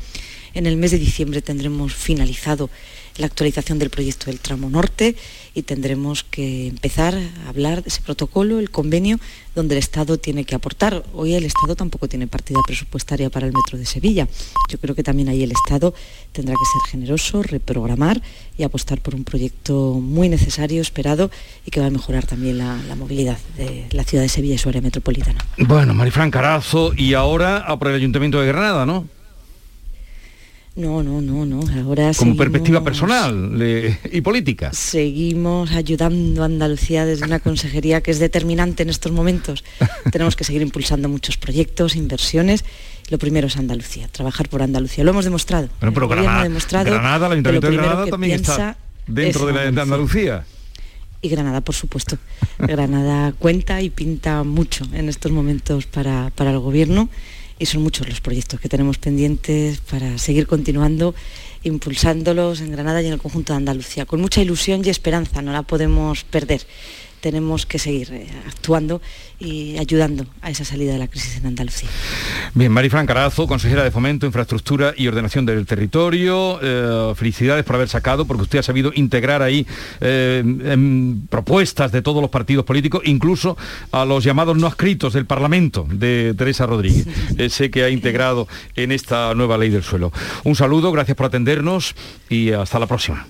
[0.54, 2.70] En el mes de diciembre tendremos finalizado
[3.18, 5.16] la actualización del proyecto del tramo norte
[5.54, 9.18] y tendremos que empezar a hablar de ese protocolo, el convenio,
[9.54, 11.02] donde el Estado tiene que aportar.
[11.14, 14.28] Hoy el Estado tampoco tiene partida presupuestaria para el metro de Sevilla.
[14.68, 15.94] Yo creo que también ahí el Estado
[16.32, 18.20] tendrá que ser generoso, reprogramar
[18.58, 21.30] y apostar por un proyecto muy necesario, esperado
[21.64, 24.68] y que va a mejorar también la, movilidad de la ciudad de Sevilla y su
[24.68, 25.44] área metropolitana.
[25.58, 29.06] Bueno, Marifran Carazo, y ahora a por el Ayuntamiento de Granada, ¿no?
[30.76, 31.60] No, no, no, no.
[31.60, 34.70] Ahora Como seguimos- perspectiva personal le- y política.
[34.74, 39.64] Seguimos ayudando a Andalucía desde una consejería que es determinante en estos momentos.
[40.12, 42.62] Tenemos que seguir impulsando muchos proyectos, inversiones.
[43.08, 45.02] Lo primero es Andalucía, trabajar por Andalucía.
[45.02, 45.68] Lo hemos demostrado.
[45.80, 49.52] Bueno, pero Granada, ha demostrado Granada, el Ayuntamiento de Granada también está piensa dentro de,
[49.54, 50.44] la, de Andalucía.
[51.22, 52.18] y Granada, por supuesto.
[52.58, 57.08] Granada cuenta y pinta mucho en estos momentos para, para el Gobierno
[57.58, 61.14] y son muchos los proyectos que tenemos pendientes para seguir continuando,
[61.62, 64.06] impulsándolos en Granada y en el conjunto de Andalucía.
[64.06, 66.62] Con mucha ilusión y esperanza, no la podemos perder.
[67.26, 69.02] Tenemos que seguir eh, actuando
[69.40, 71.88] y ayudando a esa salida de la crisis en Andalucía.
[72.54, 76.60] Bien, Marifran Carazo, consejera de Fomento, Infraestructura y Ordenación del Territorio.
[76.62, 79.66] eh, felicidades por haber sacado, porque usted ha sabido integrar ahí
[80.00, 80.44] eh,
[81.28, 83.56] propuestas de todos los partidos políticos, incluso
[83.90, 87.08] a los llamados no adscritos del Parlamento de Teresa Rodríguez.
[87.38, 90.12] Ese que ha integrado en esta nueva ley del suelo.
[90.44, 91.96] Un saludo, gracias por atendernos
[92.30, 93.26] y hasta la próxima.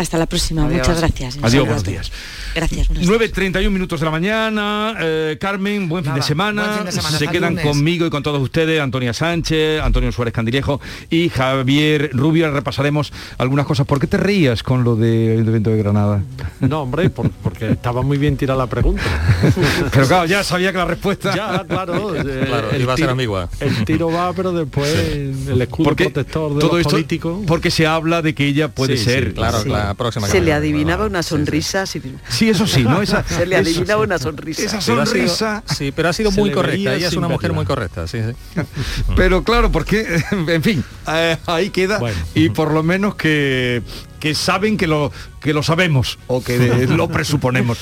[0.00, 0.78] Hasta la próxima, Adiós.
[0.78, 1.38] muchas gracias.
[1.42, 2.10] Adiós, buenos días.
[2.54, 2.88] Gracias.
[2.88, 4.94] buenas 9.31 minutos de la mañana.
[4.98, 6.62] Eh, Carmen, buen fin de Nada, semana.
[6.62, 7.66] buen fin de semana, Se hasta quedan lunes.
[7.66, 12.50] conmigo y con todos ustedes, Antonia Sánchez, Antonio Suárez Candilejo y Javier Rubio.
[12.50, 13.86] Repasaremos algunas cosas.
[13.86, 16.22] ¿Por qué te reías con lo del Ayuntamiento de Granada?
[16.60, 19.02] No, hombre, por- porque estaba muy bien tirada la pregunta.
[19.92, 21.36] Pero claro, ya sabía que la respuesta...
[21.36, 22.16] Ya, claro.
[22.16, 23.50] eh, Claro, el iba a ser tiro- ambigua.
[23.60, 27.42] El tiro va, pero después el escudo Porque protector de todo los esto, políticos.
[27.46, 29.34] porque se habla de que ella puede Sí, sí, ser...
[29.34, 29.68] Claro, Sí.
[29.90, 31.84] La próxima Se le adivinaba una sonrisa.
[31.86, 32.00] sí.
[32.28, 33.02] Sí, eso sí, ¿no?
[33.02, 34.62] Esa, Se le eso- adivinaba una sonrisa.
[34.62, 35.64] Esa Pero ha sido- sonrisa...
[35.76, 36.94] sí, pero ha sido muy correcta.
[36.94, 38.18] Ella es una mujer muy correcta, sí,
[38.54, 38.60] sí.
[39.16, 42.16] Pero claro, porque, en fin, eh, ahí queda Bueno.
[42.34, 43.82] y por lo menos que,
[44.20, 47.78] que saben que lo, que lo sabemos o que lo presuponemos.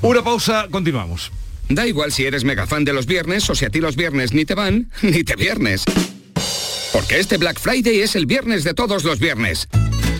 [0.00, 1.30] Una pausa, continuamos.
[1.68, 4.32] Da igual si eres mega fan de los viernes o si a ti los viernes
[4.32, 5.84] ni te van, ni te viernes.
[6.92, 9.68] Porque este Black Friday es el viernes de todos los viernes.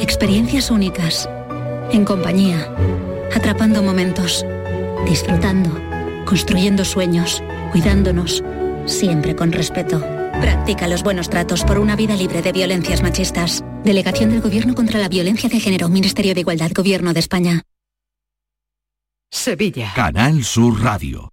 [0.00, 1.28] experiencias únicas,
[1.92, 2.72] en compañía,
[3.34, 4.44] atrapando momentos,
[5.06, 5.70] disfrutando,
[6.24, 8.42] construyendo sueños, cuidándonos,
[8.86, 10.00] siempre con respeto.
[10.40, 13.62] Practica los buenos tratos por una vida libre de violencias machistas.
[13.84, 17.62] Delegación del Gobierno contra la Violencia de Género, Ministerio de Igualdad, Gobierno de España.
[19.30, 19.92] Sevilla.
[19.94, 21.32] Canal Sur Radio.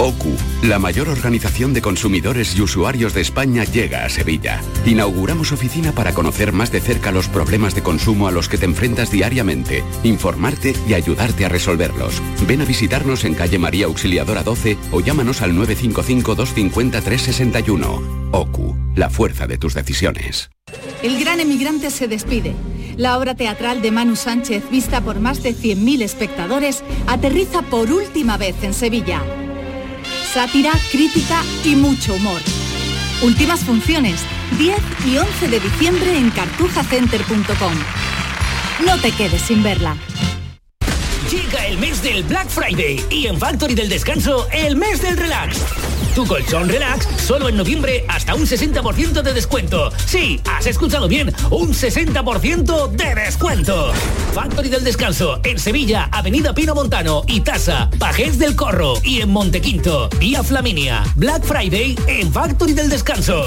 [0.00, 4.60] OCU, la mayor organización de consumidores y usuarios de España, llega a Sevilla.
[4.86, 8.64] Inauguramos oficina para conocer más de cerca los problemas de consumo a los que te
[8.64, 12.22] enfrentas diariamente, informarte y ayudarte a resolverlos.
[12.46, 18.28] Ven a visitarnos en calle María Auxiliadora 12 o llámanos al 955-250-361.
[18.30, 20.50] OCU, la fuerza de tus decisiones.
[21.02, 22.54] El gran emigrante se despide.
[22.96, 28.36] La obra teatral de Manu Sánchez, vista por más de 100.000 espectadores, aterriza por última
[28.36, 29.24] vez en Sevilla.
[30.32, 32.40] Sátira, crítica y mucho humor.
[33.22, 34.20] Últimas funciones,
[34.58, 37.72] 10 y 11 de diciembre en cartujacenter.com.
[38.86, 39.96] No te quedes sin verla.
[41.30, 45.58] Llega el mes del Black Friday y en Factory del Descanso el mes del relax.
[46.14, 49.90] Tu colchón relax solo en noviembre hasta un 60% de descuento.
[50.06, 53.92] Sí, has escuchado bien, un 60% de descuento.
[54.32, 59.30] Factory del Descanso en Sevilla, Avenida Pino Montano y Tasa, Pajés del Corro y en
[59.30, 61.02] Montequinto, Vía Flaminia.
[61.16, 63.46] Black Friday en Factory del Descanso.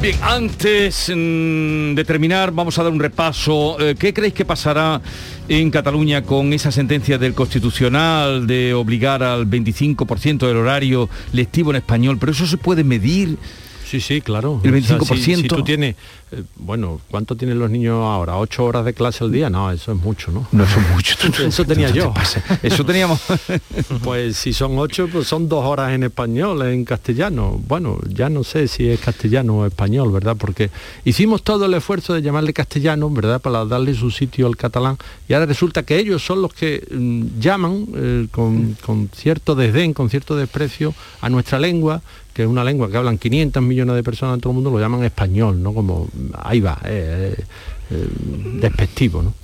[0.00, 3.76] Bien, antes mm, de terminar, vamos a dar un repaso.
[3.78, 5.02] Eh, ¿Qué creéis que pasará
[5.46, 11.76] en Cataluña con esa sentencia del Constitucional de obligar al 25% del horario lectivo en
[11.76, 12.16] español?
[12.18, 13.36] Pero eso se puede medir.
[13.90, 14.60] Sí, sí, claro.
[14.62, 15.16] El O sea, 25%.
[15.16, 15.96] si, si tú tienes,
[16.30, 18.36] eh, bueno, ¿cuánto tienen los niños ahora?
[18.36, 19.50] ¿Ocho horas de clase al día?
[19.50, 20.46] No, eso es mucho, ¿no?
[20.52, 21.16] No, eso es mucho.
[21.44, 22.14] eso tenía No yo.
[22.62, 23.20] Eso teníamos.
[24.04, 27.60] pues si son ocho, pues son dos horas en español, en castellano.
[27.66, 30.36] Bueno, ya no sé si es castellano o español, ¿verdad?
[30.38, 30.70] Porque
[31.04, 33.40] hicimos todo el esfuerzo de llamarle castellano, ¿verdad?
[33.40, 34.98] Para darle su sitio al catalán.
[35.28, 39.94] Y ahora resulta que ellos son los que mm, llaman eh, con, con cierto desdén,
[39.94, 42.02] con cierto desprecio a nuestra lengua
[42.40, 44.80] que es una lengua que hablan 500 millones de personas en todo el mundo, lo
[44.80, 45.74] llaman español, ¿no?
[45.74, 46.08] Como,
[46.42, 47.44] ahí va, eh, eh,
[47.90, 48.08] eh,
[48.62, 49.34] despectivo, ¿no?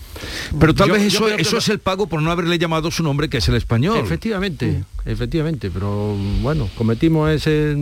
[0.59, 3.29] Pero tal Yo- vez eso, que es el pago por no haberle llamado su nombre,
[3.29, 3.99] que es el español.
[3.99, 7.77] Efectivamente, efectivamente, pero bueno, cometimos ese...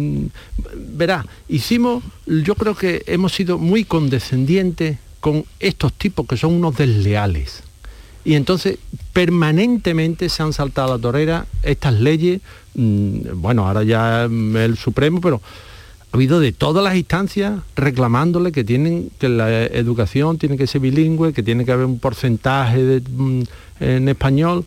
[0.74, 6.76] Verá, hicimos, yo creo que hemos sido muy condescendientes con estos tipos que son unos
[6.76, 7.62] desleales.
[8.24, 8.78] Y entonces
[9.12, 12.40] permanentemente se han saltado a la torera estas leyes,
[12.74, 15.42] mm, bueno, ahora ya el Supremo, pero
[16.10, 20.80] ha habido de todas las instancias reclamándole que tienen que la educación tiene que ser
[20.80, 23.42] bilingüe, que tiene que haber un porcentaje de, mm,
[23.80, 24.64] en español.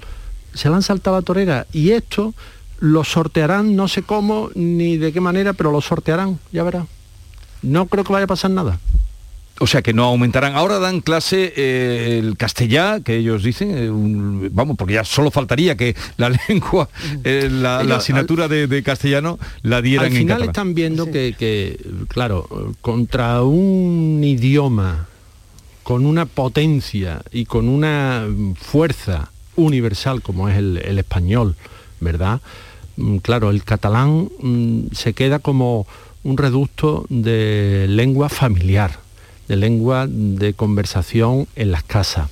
[0.54, 2.34] Se le han saltado a la torera y esto
[2.80, 6.86] lo sortearán, no sé cómo ni de qué manera, pero lo sortearán, ya verá.
[7.62, 8.80] No creo que vaya a pasar nada.
[9.60, 10.56] O sea que no aumentarán.
[10.56, 15.32] Ahora dan clase eh, el castellá, que ellos dicen, eh, un- vamos, porque ya solo
[15.32, 16.90] faltaría que la lengua,
[17.24, 20.50] eh, la, asignatura de, de castellano la dieran Al en final catalán.
[20.50, 22.48] están viendo que, que, claro,
[22.82, 25.08] contra un idioma
[25.84, 28.26] con una potencia y con una
[28.60, 31.56] fuerza universal como es el, el español,
[32.00, 32.42] ¿verdad?
[32.98, 35.88] Mm, Claro, el catalán mm, se queda como
[36.24, 39.00] un reducto de lengua familiar,
[39.48, 42.30] de lengua de conversación en las casas.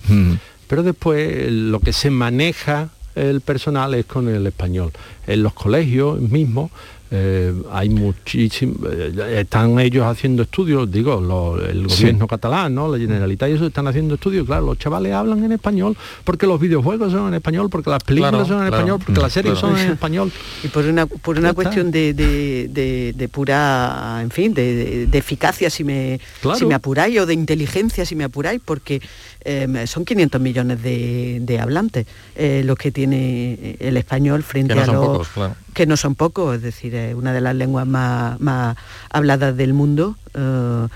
[0.68, 4.92] Pero después lo que se maneja el personal es con el español.
[5.26, 6.72] En los colegios mismos
[7.12, 12.02] eh, hay muchísimos, están ellos haciendo estudios, digo, lo- el Sí.
[12.04, 12.88] gobierno catalán, ¿no?
[12.92, 16.60] La Generalitat y eso están haciendo estudios, claro, los chavales hablan en español porque los
[16.60, 18.76] videojuegos son en español, porque las películas Claro, son en claro.
[18.78, 19.76] español, porque las series Claro.
[19.76, 20.32] son en español.
[20.64, 25.08] Y por una, por una cuestión de, de- de- de pura, en fin, de, de-
[25.08, 26.58] de eficacia, si me, Claro.
[26.58, 29.02] si me apuráis, o de inteligencia, si me apuráis, porque
[29.46, 34.84] em, son 500 millones de, hablantes eh, los que tiene el español frente que no
[34.84, 35.56] a los pocos, claro.
[35.74, 38.76] que no son pocos, es decir, es una de las lenguas más, más
[39.10, 40.88] habladas del mundo, eh,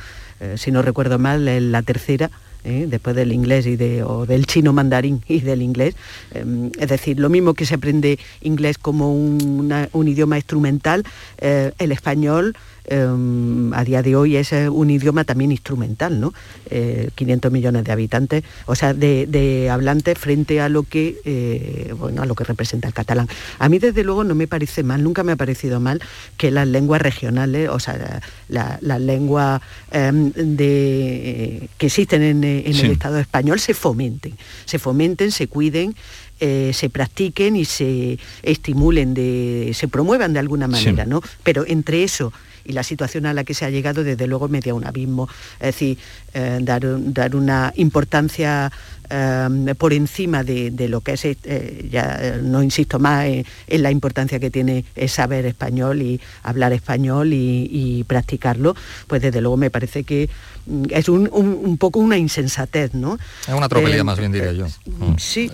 [0.41, 2.29] eh, si no recuerdo mal, es la tercera.
[2.65, 2.87] ¿eh?
[2.89, 5.95] después del inglés y de, o del chino mandarín y del inglés.
[6.33, 6.43] Eh,
[6.77, 11.05] es decir, lo mismo que se aprende inglés como un, una- un idioma instrumental,
[11.37, 12.57] eh, el español
[12.89, 16.33] eh, a día de hoy es eh, un idioma también instrumental, ¿no?
[16.69, 21.93] Eh, 500 millones de habitantes, o sea, de, de hablantes frente a lo que eh,
[21.97, 23.27] bueno, a lo que representa el catalán.
[23.59, 26.01] A mí desde luego no me parece mal, nunca me ha parecido mal
[26.37, 29.61] que las lenguas regionales, o sea, la- las lenguas
[29.91, 32.81] eh, de, que existen en, eh, en Sí.
[32.85, 34.33] el Estado español se fomenten,
[34.65, 35.95] se fomenten, se cuiden.
[36.41, 41.09] eh, se practiquen y se estimulen, de, se promuevan de alguna manera, Sí.
[41.09, 41.21] ¿no?
[41.43, 42.31] Pero entre eso
[42.69, 45.27] y la situación a la que se ha llegado, desde luego media un abismo.
[45.59, 45.97] Es decir,
[46.33, 46.81] eh, dar,
[47.13, 48.71] dar una importancia
[49.11, 53.81] eh, por encima de, de lo que es, eh, ya no insisto más en, en
[53.83, 58.75] la importancia que tiene el saber español y hablar español y, y practicarlo,
[59.07, 60.29] pues desde luego me parece que
[60.67, 63.17] mm, es un, un- un poco una insensatez, ¿no?
[63.47, 64.67] Es una tropelía más bien diría yo.
[64.85, 65.17] Mm.
[65.17, 65.49] Sí,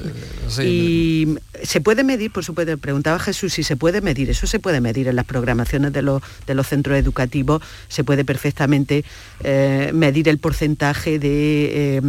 [0.49, 0.61] sí.
[0.63, 4.81] y se puede medir, por supuesto, preguntaba Jesús si se puede medir, eso se puede
[4.81, 9.05] medir en las programaciones de los, de los centros educativos, se puede perfectamente
[9.93, 12.01] medir el porcentaje de, eh,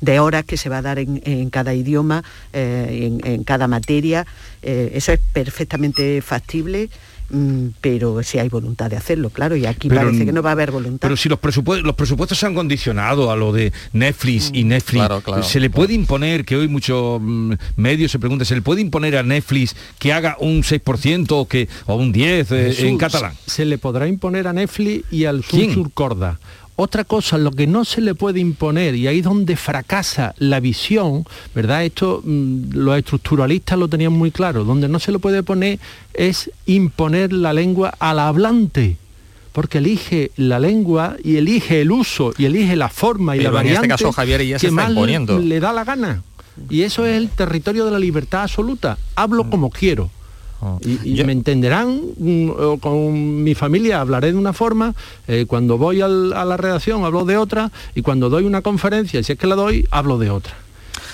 [0.00, 3.68] de horas que se va a dar en, en cada idioma, eh, en, en cada
[3.68, 4.26] materia,
[4.62, 6.88] eh, eso es perfectamente factible.
[7.30, 10.50] mm, Pero si hay voluntad de hacerlo, claro, y aquí Pero- parece que no va
[10.50, 11.06] a haber voluntad.
[11.08, 15.00] Pero si los presupuestos, los presupuestos se han condicionado a lo de Netflix y Netflix,
[15.06, 18.62] Claro, claro, se le puede imponer, que hoy muchos mm, medios se preguntan, ¿se le
[18.62, 22.84] puede imponer a Netflix que haga un 6% o, que, o un 10% eh, Jesús,
[22.84, 23.34] en catalán?
[23.46, 25.44] Se le podrá imponer a Netflix y al.
[25.44, 26.38] Sur Corda.
[26.80, 30.60] Otra cosa, lo que no se le puede imponer, y ahí es donde fracasa la
[30.60, 31.84] visión, ¿verdad?
[31.84, 35.80] Esto mm, los estructuralistas lo tenían muy claro, donde no se le puede poner
[36.14, 38.96] es imponer la lengua al hablante.
[39.50, 43.60] Porque elige la lengua y elige el uso y elige la forma y Pero la
[43.62, 45.38] en este variante caso, Javier, ya se que está más le- imponiendo.
[45.40, 46.22] le da la gana.
[46.70, 48.98] Y eso es el territorio de la libertad absoluta.
[49.16, 50.10] Hablo como quiero.
[50.80, 52.50] Y, y me entenderán, mm,
[52.80, 54.94] con mi familia hablaré de una forma,
[55.28, 59.22] eh, cuando voy al- a la redacción hablo de otra, y cuando doy una conferencia,
[59.22, 60.54] si es que la doy, hablo de otra.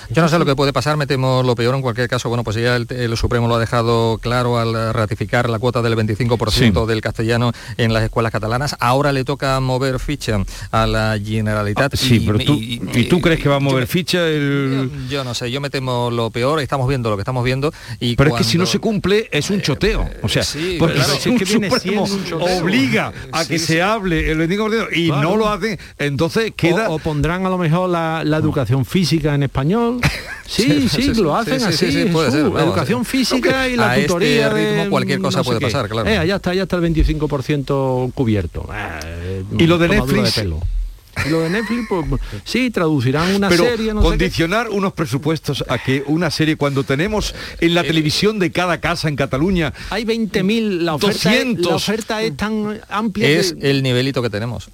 [0.09, 2.29] Yo no sé lo que puede pasar, me temo lo peor en cualquier caso.
[2.29, 5.95] Bueno, pues ya el, el Supremo lo ha dejado claro al ratificar la cuota del
[5.95, 8.75] 25% del castellano en las escuelas catalanas.
[8.79, 10.37] Ahora le toca mover ficha
[10.71, 11.93] a la Generalitat.
[11.93, 14.89] Ah, Sí, y- pero tú, y- ¿y tú crees que va a mover ficha el...?
[15.09, 18.15] Yo no sé, yo me temo lo peor, estamos viendo lo que estamos viendo y
[18.15, 20.07] Pero es que si no se cumple es un choteo.
[20.21, 21.13] O sea, sí, porque claro.
[21.19, 22.05] si Es que viene Supremo
[22.41, 25.21] obliga a que se hable el 25% y Claro.
[25.29, 26.89] no lo hace, entonces queda...
[26.89, 29.94] O, o pondrán a lo mejor la, la educación física en español.
[30.47, 31.77] Sí, sí, lo hacen sí, así.
[31.77, 32.41] sí, sí, puede Jesús.
[32.43, 32.61] ser, vamos.
[32.61, 35.65] educación física y la A este tutoría ritmo de cualquier cosa no sé puede qué.
[35.65, 36.07] pasar, claro.
[36.07, 38.69] Eh, ya está, ya está el 25% cubierto.
[38.73, 40.37] Eh, ¿Y lo de Netflix?
[41.25, 44.09] Y lo de Netflix, pues sí, traducirán una pero serie, no sé qué.
[44.09, 49.07] condicionar unos presupuestos a que una serie cuando tenemos en la televisión de cada casa
[49.07, 51.65] en Cataluña Hay 20.000, la oferta, es, 200.
[51.71, 54.69] la oferta es tan amplia es que- el nivelito que tenemos.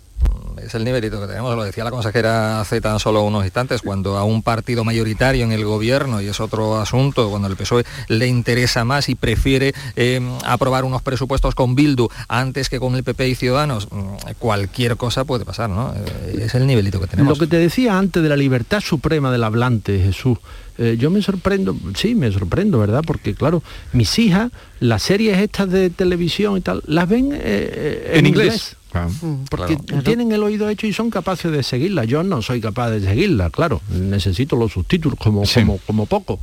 [0.64, 4.18] Es el nivelito que tenemos, lo decía la consejera hace tan solo unos instantes, cuando
[4.18, 8.28] a un partido mayoritario en el gobierno, y es otro asunto, cuando el PSOE le
[8.28, 13.30] interesa más y prefiere eh, aprobar unos presupuestos con Bildu antes que con el PP
[13.30, 15.94] y Ciudadanos, mm, cualquier cosa puede pasar, ¿no?
[15.96, 17.38] Eh, Es el nivelito que tenemos.
[17.38, 20.38] Lo que te decía antes de la libertad suprema del hablante, Jesús,
[20.78, 23.04] eh, yo me sorprendo, sí, me sorprendo, ¿verdad?
[23.06, 23.62] Porque claro,
[23.94, 28.26] mis hijas, las series estas de televisión y tal, las ven eh, eh, en, En
[28.28, 28.46] inglés.
[28.46, 28.76] inglés.
[28.94, 29.08] Ah,
[29.50, 30.04] Porque claro.
[30.04, 32.04] tienen el oído hecho y son capaces de seguirla.
[32.06, 33.82] Yo no soy capaz de seguirla, claro.
[33.90, 36.40] Necesito los subtítulos como, como, como poco.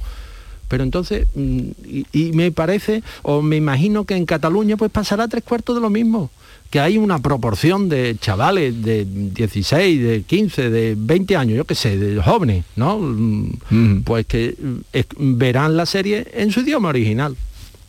[0.69, 5.27] Pero entonces, mm, y, y me parece, o me imagino que en Cataluña pues pasará
[5.29, 6.31] tres cuartos de lo mismo.
[6.71, 11.75] Que hay una proporción de chavales de 16, de 15, de 20 años, yo qué
[11.75, 12.99] sé, de jóvenes, ¿no?
[12.99, 17.35] Mm, Pues que mm, es- verán la serie en su idioma original.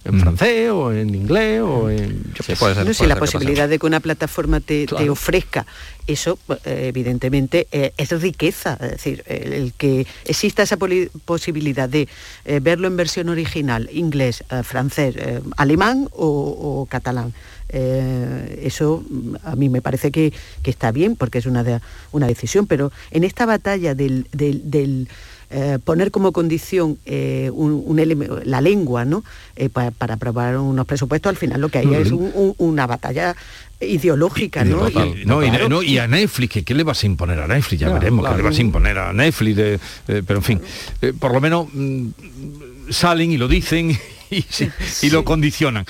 [0.06, 2.24] En francés o en inglés o en...
[2.34, 2.66] yo qué sé.
[2.86, 5.66] No, si la posibilidad de que una plataforma te, ofrezca
[6.08, 8.78] eso, eh, evidentemente, eh, es riqueza.
[8.82, 10.78] Es decir, el, que exista esa
[11.26, 12.08] posibilidad de
[12.46, 15.16] eh, verlo en versión original, inglés, francés,
[15.58, 16.26] alemán o,
[16.82, 17.34] o catalán.
[17.68, 20.34] eh, eso mm, a mí me parece que,
[20.64, 21.82] que está bien porque es una, de-
[22.12, 25.08] una decisión, pero en esta batalla del, del- del,
[25.52, 29.24] eh, poner como condición eh, un- un la lengua ¿no?
[29.56, 32.86] Eh, pa- para aprobar unos presupuestos, al final lo que hay es un- un- una
[32.88, 33.36] batalla
[33.82, 34.90] ideológica, ¿no?
[34.90, 37.80] Y, no, y, no, y a Netflix, ¿qué, ¿qué le vas a imponer a Netflix?
[37.80, 38.50] Ya Claro, veremos, ¿qué le claro.
[38.50, 39.56] vas a imponer a Netflix?
[39.56, 39.74] de-
[40.08, 40.62] eh, pero en fin,
[41.02, 42.08] eh, por lo menos mm,
[42.90, 43.98] salen y lo dicen
[44.30, 44.70] y, sí,
[45.02, 45.86] y lo condicionan.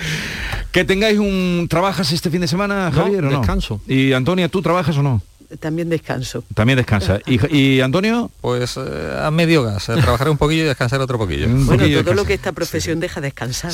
[0.72, 1.68] Que tengáis un...
[1.70, 3.38] ¿Trabajas este fin de semana, No, Javier, o no?
[3.40, 3.82] descanso.
[3.88, 5.22] ¿Y Antonia, tú trabajas o no?
[5.60, 6.44] También descanso.
[6.54, 7.20] También descansa.
[7.26, 8.30] ¿Y, y Antonio?
[8.42, 11.48] Pues eh, a medio gas, eh, trabajar un poquillo y descansar otro poquillo.
[11.50, 13.72] Bueno, todo lo que esta profesión deja descansar.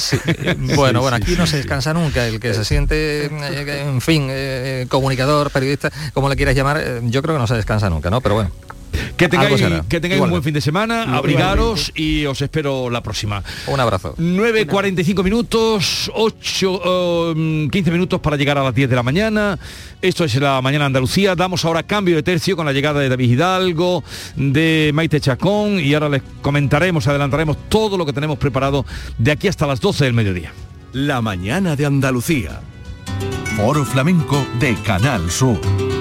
[0.75, 2.25] Bueno, bueno, aquí no se descansa nunca.
[2.27, 7.01] El que se siente, eh, en fin, eh, comunicador, periodista, como le quieras llamar, eh,
[7.03, 8.21] yo creo que no se descansa nunca, ¿no?
[8.21, 8.51] Pero bueno.
[9.17, 11.17] Que tengáis, que tengáis un buen fin de semana, Igualmente.
[11.17, 13.43] abrigaros y os espero la próxima.
[13.67, 14.15] Un abrazo.
[14.17, 19.57] 9.45 minutos, 8, um, 15 minutos para llegar a las 10 de la mañana.
[20.01, 21.35] Esto es la mañana Andalucía.
[21.35, 24.03] Damos ahora cambio de tercio con la llegada de David Hidalgo,
[24.35, 28.85] de Maite Chacón y ahora les comentaremos, adelantaremos todo lo que tenemos preparado
[29.17, 30.51] de aquí hasta las 12 del mediodía.
[30.93, 32.61] La mañana de Andalucía.
[33.57, 35.59] Foro Flamenco de Canal Sur.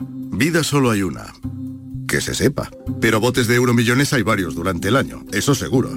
[0.00, 1.34] Vida solo hay una.
[2.06, 2.70] Que se sepa.
[3.00, 5.90] Pero botes de euromillones hay varios durante el año, eso seguro.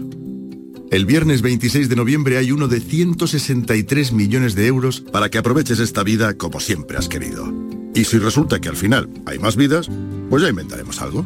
[0.90, 5.80] El viernes 26 de noviembre hay uno de 163 millones de euros para que aproveches
[5.80, 7.54] esta vida como siempre has querido.
[7.94, 9.90] Y si resulta que al final hay más vidas,
[10.30, 11.26] pues ya inventaremos algo.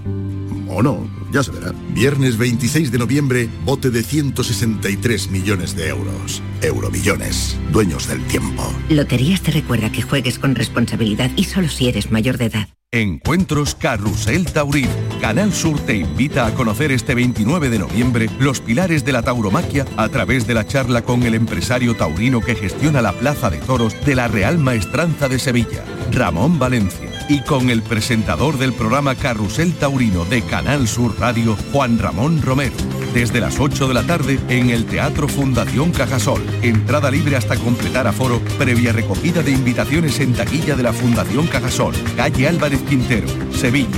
[0.77, 1.73] O no, ya se verá.
[1.93, 6.43] Viernes 26 de noviembre, bote de 163 millones de euros.
[6.61, 8.61] Euromillones, dueños del tiempo.
[8.89, 12.67] Loterías te recuerda que juegues con responsabilidad y solo si eres mayor de edad.
[12.91, 14.89] Encuentros Carrusel Taurino.
[15.21, 19.85] Canal Sur te invita a conocer este 29 de noviembre los pilares de la tauromaquia
[19.95, 23.95] a través de la charla con el empresario taurino que gestiona la Plaza de Toros
[24.05, 29.73] de la Real Maestranza de Sevilla, Ramón Valencia y con el presentador del programa Carrusel
[29.73, 32.75] Taurino de Canal Sur Radio, Juan Ramón Romero.
[33.13, 36.41] Desde las 8 de la tarde en el Teatro Fundación Cajasol.
[36.61, 41.95] Entrada libre hasta completar aforo, previa recogida de invitaciones en taquilla de la Fundación Cajasol,
[42.15, 43.89] calle Álvarez Quintero, Sevilla.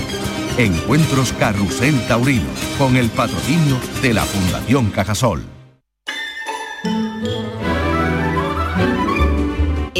[0.58, 5.57] Encuentros Carrusel Taurino, con el patrocinio de la Fundación Cajasol.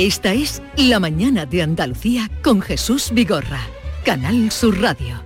[0.08, 3.60] Esta es La Mañana de Andalucía con Jesús Vigorra,
[4.06, 5.22] Canal Sur Radio.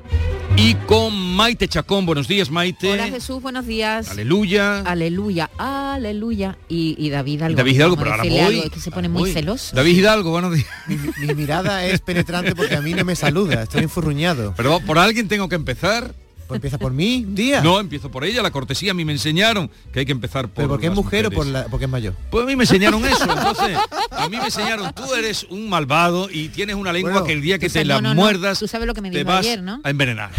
[0.57, 2.07] Y con Maite Chacón.
[2.07, 2.93] Buenos días, Maite.
[2.93, 4.09] Hola Jesús, buenos días.
[4.09, 4.79] Aleluya.
[4.79, 6.57] Aleluya, aleluya.
[6.67, 7.57] Y, y David Hidalgo.
[7.57, 8.39] David Hidalgo, pero ahora voy.
[8.39, 9.33] algo, es que se pone muy voy.
[9.33, 9.75] celoso.
[9.75, 10.65] David Hidalgo, buenos días.
[10.87, 14.55] Mi, mi mirada es penetrante porque a mí no me saluda, estoy enfurruñado.
[14.57, 16.15] Pero por alguien tengo que empezar.
[16.51, 17.61] Pues empieza por mí, un día.
[17.61, 18.91] No, empiezo por ella, la cortesía.
[18.91, 21.45] A mí me enseñaron que hay que empezar por ¿Pero porque es mujer o por
[21.45, 22.13] la, porque es mayor?
[22.29, 23.77] Pues a mí me enseñaron eso, entonces,
[24.11, 27.41] a mí me enseñaron, tú eres un malvado y tienes una lengua Bueno, que el
[27.41, 28.21] día que te la no, no, no.
[28.21, 29.81] muerdas, Tú sabes lo que me dijo ayer, ¿no?
[29.83, 30.31] a envenenar.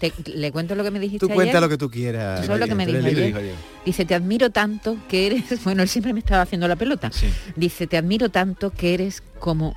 [0.00, 1.62] Te- le cuento lo que me dijiste Tú cuenta ayer.
[1.62, 2.40] lo que tú quieras.
[2.40, 3.54] ¿Tú sabes lo que me dijo ayer?
[3.84, 5.44] Dice, te admiro tanto que eres...
[5.64, 7.10] Bueno, él siempre me estaba haciendo la pelota.
[7.56, 9.74] Dice, te admiro tanto que eres como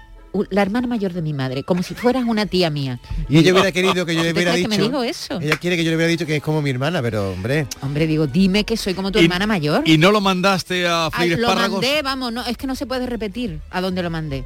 [0.49, 2.99] la hermana mayor de mi madre, como si fueras una tía mía.
[3.29, 4.69] Y ella hubiera querido que yo le ¿Tú te hubiera dicho.
[4.69, 5.39] que me dijo eso?
[5.39, 7.67] Ella quiere que yo le hubiera dicho que es como mi hermana, pero hombre.
[7.81, 9.83] Hombre, digo, dime que soy como tu Y- hermana mayor.
[9.85, 11.81] Y no lo mandaste a freír lo espárragos.
[11.81, 14.43] mandé, vamos, no, es que no se puede repetir a dónde lo mandé.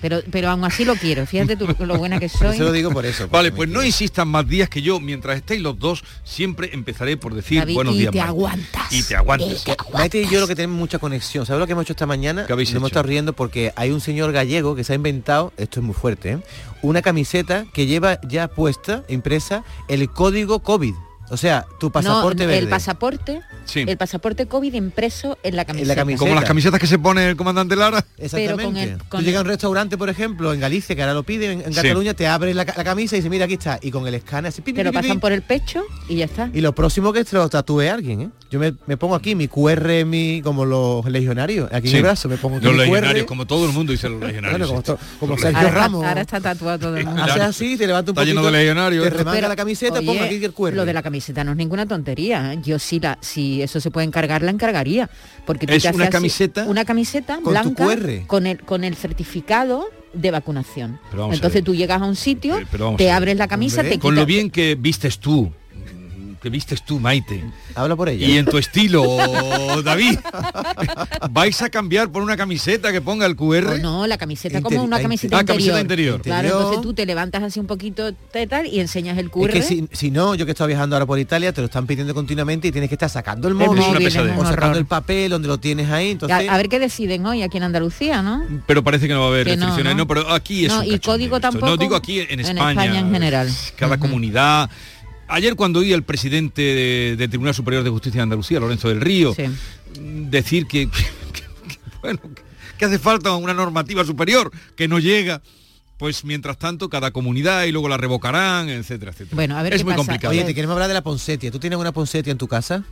[0.00, 2.56] Pero, pero aún así lo quiero, fíjate tú lo buena que soy.
[3.30, 7.34] Vale, pues no insistan más días que yo, mientras estéis los dos, siempre empezaré por
[7.34, 8.12] decir David, buenos y días.
[8.12, 8.92] te aguantas.
[8.92, 9.64] Y te aguantas.
[9.92, 11.46] Maite y yo lo que tenemos mucha conexión.
[11.46, 12.46] ¿Sabes lo que hemos hecho esta mañana?
[12.46, 13.00] ¿Qué habéis Nos hemos hecho?
[13.00, 16.32] estado riendo porque hay un señor gallego que se ha inventado, esto es muy fuerte,
[16.32, 16.38] ¿eh?
[16.82, 20.94] una camiseta que lleva ya puesta, impresa, el código COVID.
[21.30, 22.58] O sea, tu pasaporte no, verde.
[22.62, 23.84] el pasaporte, Sí.
[23.86, 25.94] el pasaporte COVID impreso en la camiseta.
[25.94, 26.18] camiseta.
[26.20, 28.04] Como las camisetas que se pone el comandante Lara.
[28.16, 28.64] Exactamente.
[28.64, 31.22] con el- con Tú llegas a un restaurante, por ejemplo, en Galicia, que ahora lo
[31.22, 31.80] piden, en, en Sí.
[31.82, 33.78] Cataluña, te abres la, ca- la camisa y dices, mira, aquí está.
[33.82, 35.82] Y con el escáner así, pi, pi, Te lo pi, pi, pasan por el pecho
[36.08, 36.50] y ya está.
[36.52, 38.30] Y lo próximo que es te lo tatúe alguien, ¿eh?
[38.50, 41.92] Yo me, me pongo aquí mi QR, mi, como los legionarios, aquí Sí.
[41.94, 43.26] en el brazo, me pongo aquí Los mi legionarios, QR.
[43.26, 44.58] como todo el mundo dice los legionarios.
[44.58, 46.04] Bueno, como, to- como Sergio Ahora está, Ramos.
[46.06, 47.22] ahora está tatuado todo el mundo.
[47.22, 49.98] Haces así, te levanta un Está lleno poquito, de legionarios, te remanga Pero, la camiseta,
[49.98, 50.74] oye, ponga aquí el QR.
[50.74, 52.54] Lo de la camiseta no es ninguna tontería.
[52.54, 52.58] ¿eh?
[52.62, 55.08] Yo sí la, si eso se puede encargar, la encargaría.
[55.46, 56.64] Porque tú ¿Es te una camiseta?
[56.66, 57.84] una camiseta Con tu blanca
[58.26, 60.98] con el con el certificado de vacunación.
[61.32, 64.26] Entonces tú llegas a un sitio, pero te abres la camisa, te Con lo quitas-
[64.26, 65.52] bien que vistes tú,
[66.40, 67.44] que vistes tú, Maite.
[67.74, 68.26] Habla por ella.
[68.26, 69.02] Y en tu estilo,
[69.84, 70.18] David,
[71.30, 73.66] vais a cambiar por una camiseta que ponga el QR.
[73.74, 75.56] Oh, no, la camiseta Interi- como una camiseta ah, interior.
[75.58, 76.22] camiseta interior.
[76.22, 76.62] Claro, Interior.
[76.62, 78.12] entonces tú te levantas así un poquito
[78.48, 79.48] tal y enseñas el QR.
[79.50, 81.86] Es que si, si no, yo que estoy viajando ahora por Italia, te lo están
[81.86, 85.30] pidiendo continuamente y tienes que estar sacando el móvil, es un o sacando el papel
[85.30, 86.10] donde lo tienes ahí.
[86.12, 88.44] Entonces, a, a ver qué deciden hoy aquí en Andalucía, ¿no?
[88.66, 89.92] Pero parece que no va a haber Que restricciones.
[89.94, 90.06] No, ¿no?
[90.06, 91.48] pero aquí es No, un y código esto.
[91.50, 92.70] tampoco No, digo aquí en en España.
[92.84, 93.48] España en general.
[93.76, 94.70] Cada comunidad.
[95.28, 99.00] Ayer cuando oí al presidente de- del Tribunal Superior de Justicia de Andalucía, Lorenzo del
[99.00, 99.44] Río, Sí.
[99.94, 101.02] decir que, que-
[101.32, 101.42] que-
[102.02, 102.20] bueno,
[102.78, 105.42] que hace falta una normativa superior que no llega.
[105.98, 109.34] Pues mientras tanto, cada comunidad y luego la revocarán, etcétera, etcétera.
[109.34, 110.04] Bueno, a ver es qué muy pasa.
[110.06, 110.30] complicado.
[110.30, 111.50] Oye, te queremos hablar de la poncetia.
[111.50, 112.84] ¿Tú tienes una poncetia en tu casa?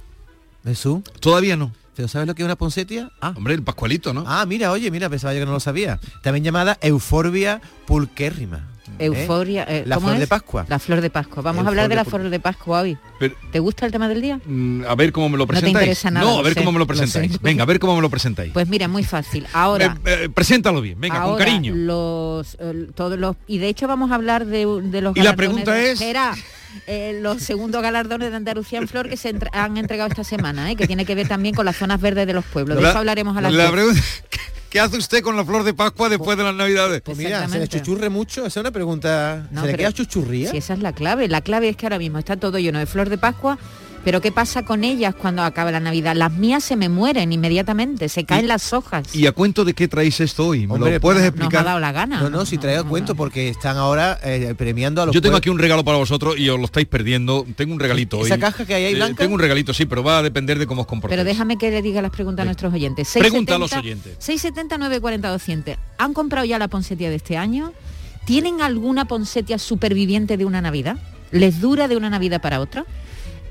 [0.64, 1.02] Jesús.
[1.20, 1.72] Todavía no.
[1.94, 3.12] ¿Pero sabes lo que es una poncetia?
[3.20, 3.32] Ah.
[3.36, 4.24] Hombre, el pascualito, ¿no?
[4.26, 6.00] Ah, mira, oye, mira, pensaba yo que no lo sabía.
[6.24, 8.68] También llamada euforbia pulquérrima.
[8.98, 9.06] ¿Eh?
[9.06, 9.64] Euforia.
[9.68, 10.20] eh, La ¿cómo flor es?
[10.20, 10.66] de Pascua.
[10.68, 11.42] La flor de Pascua.
[11.42, 12.96] Vamos a hablar de la flor de Pascua hoy.
[13.18, 14.40] Pero- ¿Te gusta el tema del día?
[14.44, 15.74] Mm, a ver cómo me lo No te presentáis.
[15.84, 17.32] interesa nada, No, a lo ver sé, cómo me lo lo presentáis.
[17.32, 17.38] sé.
[17.42, 18.52] Venga, a ver cómo me lo presentáis.
[18.52, 19.46] Pues mira, muy fácil.
[19.52, 19.96] Ahora.
[20.06, 21.74] Eh, eh, preséntalo bien, venga, con cariño.
[21.74, 25.34] Los, eh, todos los y de hecho vamos a hablar de, de los Y la
[25.36, 26.34] pregunta de- es- Espera,
[26.86, 30.70] eh, los segundos galardones de Andalucía en Flor que se entre- han entregado esta semana,
[30.70, 32.76] eh, que tiene que ver también con las zonas verdes de los pueblos.
[32.76, 33.72] De La- eso hablaremos a las la 10.
[33.72, 34.00] pregunta-
[34.76, 37.00] ¿Qué hace usted con la flor de Pascua después de las Navidades?
[37.00, 38.42] Pues mira, ¿se le chuchurre mucho?
[38.42, 39.48] Esa es una pregunta.
[39.50, 40.50] No, ¿Se le queda chuchurría?
[40.50, 41.28] Si esa es la clave.
[41.28, 43.56] La clave es que ahora mismo está todo lleno de flor de Pascua.
[44.06, 46.14] Pero ¿qué pasa con ellas cuando acaba la Navidad?
[46.14, 49.12] Las mías se me mueren inmediatamente, se caen las hojas.
[49.16, 50.68] ¿Y a cuento de qué traéis esto hoy?
[50.68, 51.64] ¿Me Hombre, lo puedes Nos ha explicar?
[51.64, 52.20] dado la gana.
[52.22, 55.48] No, no, si traigo cuento porque están ahora eh, premiando a los Yo tengo aquí
[55.50, 57.44] un regalo para vosotros y os lo estáis perdiendo.
[57.56, 58.26] Tengo un regalito hoy.
[58.26, 59.24] ¿Esa caja que hay ahí Eh, blanca?
[59.24, 61.18] tengo un regalito, sí, pero va a depender de cómo os comportéis.
[61.18, 63.12] Pero déjame que le diga las preguntas a nuestros oyentes.
[63.12, 64.14] Pregunta a los oyentes.
[64.20, 65.74] 670 940 200.
[65.98, 67.72] ¿Han comprado ya la poncetia de este año?
[68.24, 70.96] ¿Tienen alguna poncetia superviviente de una Navidad?
[71.32, 72.84] ¿Les dura de una Navidad para otra?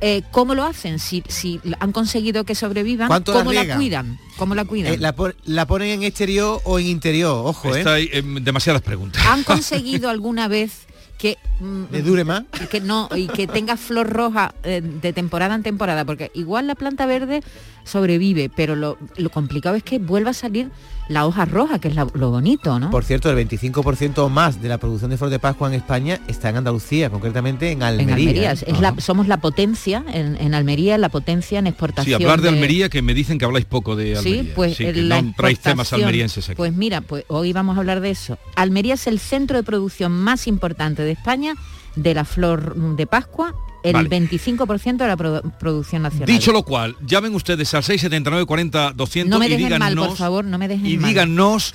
[0.01, 0.99] Eh, ¿Cómo lo hacen?
[0.99, 4.19] Si, si han conseguido que sobrevivan, ¿Cuánto la ¿cómo la, cuidan?
[4.37, 4.93] ¿Cómo la cuidan?
[4.93, 5.15] Eh, la,
[5.45, 7.79] la ponen en exterior o en interior, ojo, ¿eh?
[7.79, 9.25] Está ahí, em, demasiadas preguntas.
[9.25, 10.85] ¿Han conseguido alguna vez
[11.17, 12.43] que mm, ¿Le dure más?
[12.69, 16.75] que no y que tenga flor roja eh, de temporada en temporada porque igual la
[16.75, 17.41] planta verde
[17.85, 20.69] sobrevive pero lo, lo complicado es que vuelva a salir
[21.07, 24.61] la hoja roja que es la- lo bonito no Por cierto, el 25% o más
[24.61, 28.13] de la producción de flor de Pascua en España está en Andalucía, concretamente en Almería.
[28.15, 32.21] en Almería es la- somos la potencia en, en Almería la potencia en Sí, exportación
[32.21, 34.43] hablar de Almería, que me dicen que habláis poco de Almería.
[34.43, 36.57] Sí, pues que el- la no traéis temas almerienses aquí.
[36.57, 38.37] Pues mira, pues hoy vamos a hablar de eso.
[38.55, 41.53] Almería es el centro de producción más importante de España
[41.95, 43.53] de la flor de Pascua,
[43.85, 44.09] el Vale.
[44.09, 46.27] 25% de la produ- producción nacional.
[46.27, 50.17] Dicho lo cual, llamen ustedes al 679 40 200 no me y díganos, mal, por
[50.17, 51.09] favor, no me dejen y mal.
[51.09, 51.73] díganos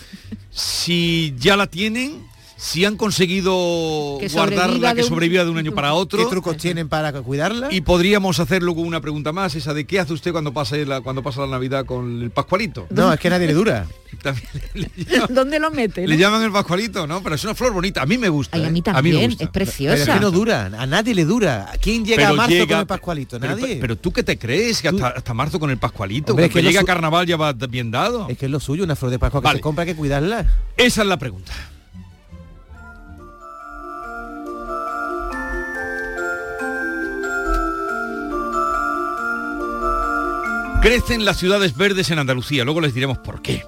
[0.51, 2.23] si ya la tienen,
[2.63, 6.19] si han conseguido Que guardarla, que sobreviva de un año para otro.
[6.23, 7.69] ¿Qué trucos tienen para cuidarla?
[7.73, 11.01] Y podríamos hacer luego una pregunta más, esa de qué hace usted cuando pasa la,
[11.01, 12.87] cuando pasa la Navidad con el Pascualito.
[12.91, 13.87] No, es que nadie le dura.
[15.31, 16.07] ¿Dónde lo mete?
[16.07, 16.21] Le no?
[16.21, 17.23] llaman el Pascualito, ¿no?
[17.23, 18.03] Pero es una flor bonita.
[18.03, 18.57] A mí me gusta.
[18.57, 18.83] Ay, a mí ¿eh?
[18.83, 19.45] también, me gusta.
[19.45, 19.97] es preciosa.
[19.97, 21.73] Pero es que no dura, a nadie le dura.
[21.81, 23.41] ¿Quién llega Pero a marzo llega- con el Pascualito?
[23.41, 23.79] Pero, Nadie.
[23.81, 26.67] pero tú qué te crees que hasta, hasta marzo con el Pascualito, Hombre, es cuando
[26.69, 28.29] que llega su- carnaval ya va bien dado.
[28.29, 29.59] Es que es lo suyo, una flor de Pascua que Vale.
[29.59, 30.47] se compra, hay que cuidarla.
[30.77, 31.53] Esa es la pregunta.
[40.83, 43.65] Crecen las ciudades verdes en Andalucía, luego les diremos por qué.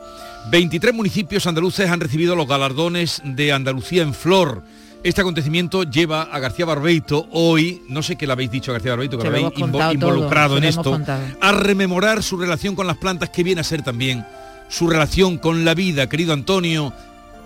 [0.50, 4.62] 23 municipios andaluces han recibido los galardones de Andalucía en Flor.
[5.04, 8.92] Este acontecimiento lleva a García Barbeito hoy, no sé qué le habéis dicho a García
[8.92, 11.22] Barbeito, que lo habéis invo- todo, involucrado en esto, contado.
[11.40, 14.24] a rememorar su relación con las plantas, que viene a ser también
[14.68, 16.08] su relación con la vida.
[16.08, 16.94] Querido Antonio,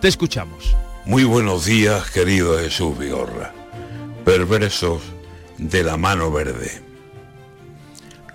[0.00, 0.76] te escuchamos.
[1.06, 3.52] Muy buenos días, querido Jesús Vigorra.
[4.24, 5.02] Perversos
[5.58, 6.82] de la mano verde.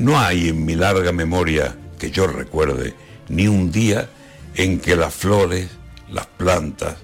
[0.01, 2.95] No hay en mi larga memoria que yo recuerde
[3.29, 4.09] ni un día
[4.55, 5.69] en que las flores,
[6.09, 6.95] las plantas,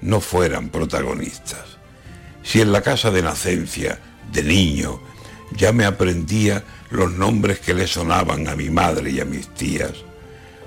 [0.00, 1.64] no fueran protagonistas.
[2.44, 3.98] Si en la casa de nacencia,
[4.32, 5.00] de niño,
[5.56, 9.90] ya me aprendía los nombres que le sonaban a mi madre y a mis tías,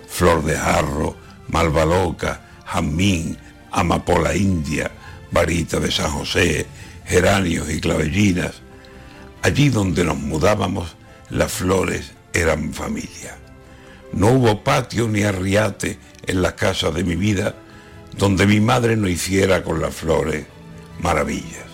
[0.09, 1.15] Flor de Jarro,
[1.47, 3.37] Malvaloca, Jazmín,
[3.71, 4.91] Amapola India,
[5.31, 6.65] Varita de San José,
[7.05, 8.55] Geranios y Clavellinas.
[9.41, 10.96] Allí donde nos mudábamos,
[11.29, 13.37] las flores eran familia.
[14.13, 17.55] No hubo patio ni arriate en la casa de mi vida
[18.17, 20.45] donde mi madre no hiciera con las flores
[20.99, 21.65] maravillas.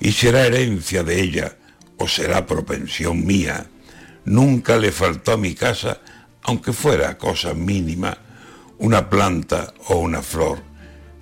[0.00, 1.56] Y será herencia de ella
[1.98, 3.66] o será propensión mía,
[4.24, 6.00] nunca le faltó a mi casa,
[6.42, 8.16] aunque fuera cosa mínima,
[8.78, 10.62] una planta o una flor,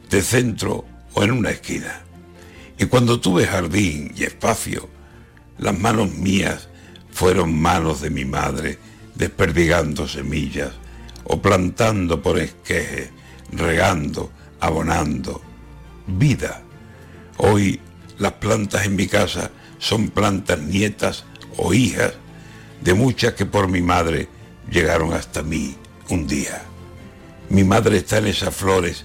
[0.08, 0.84] de centro
[1.14, 2.02] o en una esquina.
[2.78, 4.88] Y cuando tuve jardín y espacio,
[5.58, 6.67] las manos mías
[7.18, 8.78] fueron manos de mi madre,
[9.16, 10.70] desperdigando semillas
[11.24, 13.10] o plantando por esqueje,
[13.50, 15.42] regando, abonando.
[16.06, 16.62] Vida.
[17.38, 17.80] Hoy
[18.18, 19.50] las plantas en mi casa
[19.80, 21.24] son plantas nietas
[21.56, 22.12] o hijas
[22.82, 24.28] de muchas que por mi madre
[24.70, 25.76] llegaron hasta mí
[26.10, 26.62] un día.
[27.48, 29.04] Mi madre está en esas flores,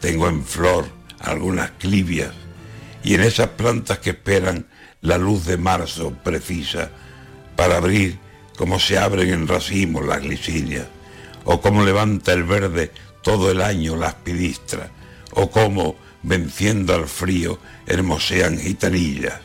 [0.00, 0.86] tengo en flor
[1.20, 2.32] algunas clivias
[3.04, 4.66] y en esas plantas que esperan
[5.00, 6.90] la luz de marzo precisa
[7.56, 8.18] para abrir
[8.56, 10.86] como se abren en racimos las glicinias,
[11.44, 12.92] o como levanta el verde
[13.22, 14.90] todo el año las pidistras,
[15.32, 19.40] o como, venciendo al frío, hermosean gitanillas.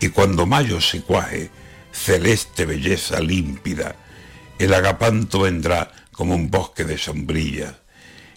[0.00, 1.50] Y cuando mayo se cuaje,
[1.92, 3.96] celeste belleza límpida,
[4.58, 7.74] el agapanto vendrá como un bosque de sombrillas,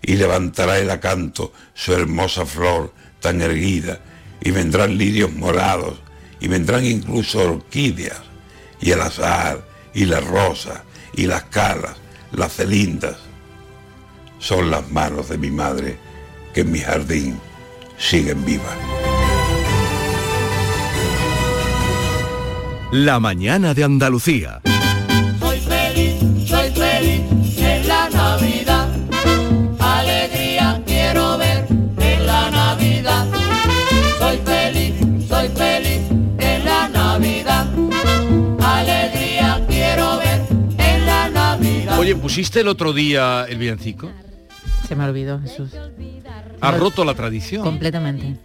[0.01, 3.99] y levantará el acanto su hermosa flor tan erguida,
[4.41, 5.99] y vendrán lirios morados,
[6.39, 8.32] y vendrán incluso orquídeas,
[8.83, 10.81] y el azahar, y las rosas,
[11.13, 11.95] y las calas,
[12.31, 13.15] las celindas.
[14.39, 15.97] Son las manos de mi madre
[16.53, 17.39] que en mi jardín
[17.97, 18.75] siguen vivas.
[22.91, 24.61] La mañana de Andalucía.
[42.33, 44.09] ¿Pusiste el otro día el villancico?
[44.87, 45.69] Se me olvidó, Jesús.
[46.61, 47.61] Has roto la tradición.
[47.61, 48.39] Completamente.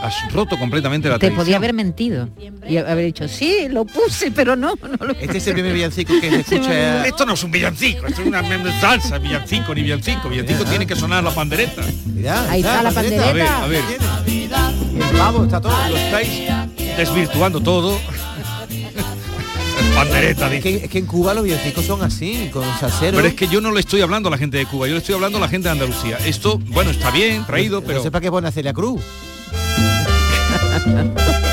[0.00, 1.44] Has roto completamente la Te tradición.
[1.44, 2.28] podía haber mentido
[2.68, 6.12] y haber dicho, sí, lo puse, pero no, no lo Este es el primer villancico
[6.20, 7.04] que se escucha.
[7.04, 8.42] Esto no es un villancico, esto es una
[8.80, 10.28] salsa, villancico ni villancico.
[10.28, 11.82] Villancico tiene que sonar la pandereta.
[12.06, 13.28] Mira, Ahí está la pandereta.
[13.28, 13.82] A ver, a ver.
[14.28, 14.42] Y
[15.02, 15.72] el pavo está todo.
[15.88, 16.28] Lo estáis
[16.96, 17.98] desvirtuando todo.
[19.94, 23.16] Pandereta, Es que, es que en Cuba los villancicos son así, con salsero.
[23.16, 24.98] Pero es que yo no le estoy hablando a la gente de Cuba, yo le
[24.98, 26.18] estoy hablando a la gente de Andalucía.
[26.24, 27.98] Esto, bueno, está bien, traído, pero...
[27.98, 29.00] No sé para qué pone a Celia Cruz.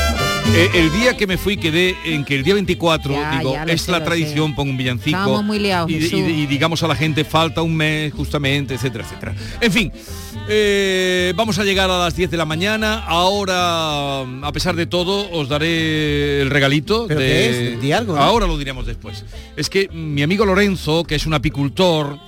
[0.53, 3.63] Eh, el día que me fui quedé en que el día 24, Ya, digo, ya
[3.63, 4.55] es sé, la tradición, sé.
[4.55, 5.07] pongo un villancico.
[5.17, 6.13] Estábamos muy liados, y, Jesús.
[6.19, 9.33] y- y digamos a la gente, falta un mes justamente, etcétera, etcétera.
[9.61, 9.91] En fin,
[10.49, 13.05] eh, vamos a llegar a las 10 de la mañana.
[13.05, 17.05] Ahora, a pesar de todo, os daré el regalito.
[17.07, 17.25] ¿Pero de...
[17.27, 17.81] qué es?
[17.81, 18.21] Di algo, ¿no?
[18.21, 19.23] Ahora lo diremos después.
[19.55, 22.19] Es que mi amigo Lorenzo, que es un apicultor,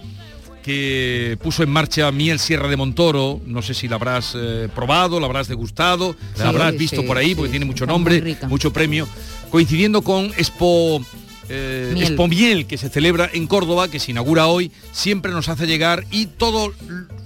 [0.64, 5.20] que puso en marcha miel Sierra de Montoro, no sé si la habrás eh, probado,
[5.20, 8.38] la habrás degustado, la Sí, habrás visto sí, por ahí, sí, porque tiene mucho nombre,
[8.48, 9.08] mucho premio,
[9.52, 11.06] coincidiendo con Expo...
[11.50, 12.08] eh, Miel.
[12.08, 16.06] Expo Miel que se celebra en Córdoba, que se inaugura hoy, siempre nos hace llegar
[16.10, 16.74] y todo,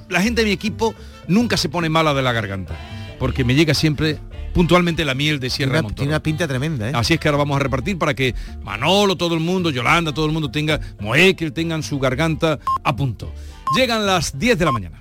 [0.09, 0.95] la gente de mi equipo
[1.27, 2.75] nunca se pone mala de la garganta,
[3.19, 4.17] porque me llega siempre
[4.57, 5.95] puntualmente la miel de Sierra Tiene una, Montoro.
[5.97, 6.91] tiene una pinta tremenda, ¿eh?
[6.95, 8.33] Así es que ahora vamos a repartir para que
[8.63, 13.31] Manolo, todo el mundo, Yolanda, todo el mundo tenga, Moekel tengan su garganta a punto.
[13.75, 14.99] Llegan las 10 de la mañana.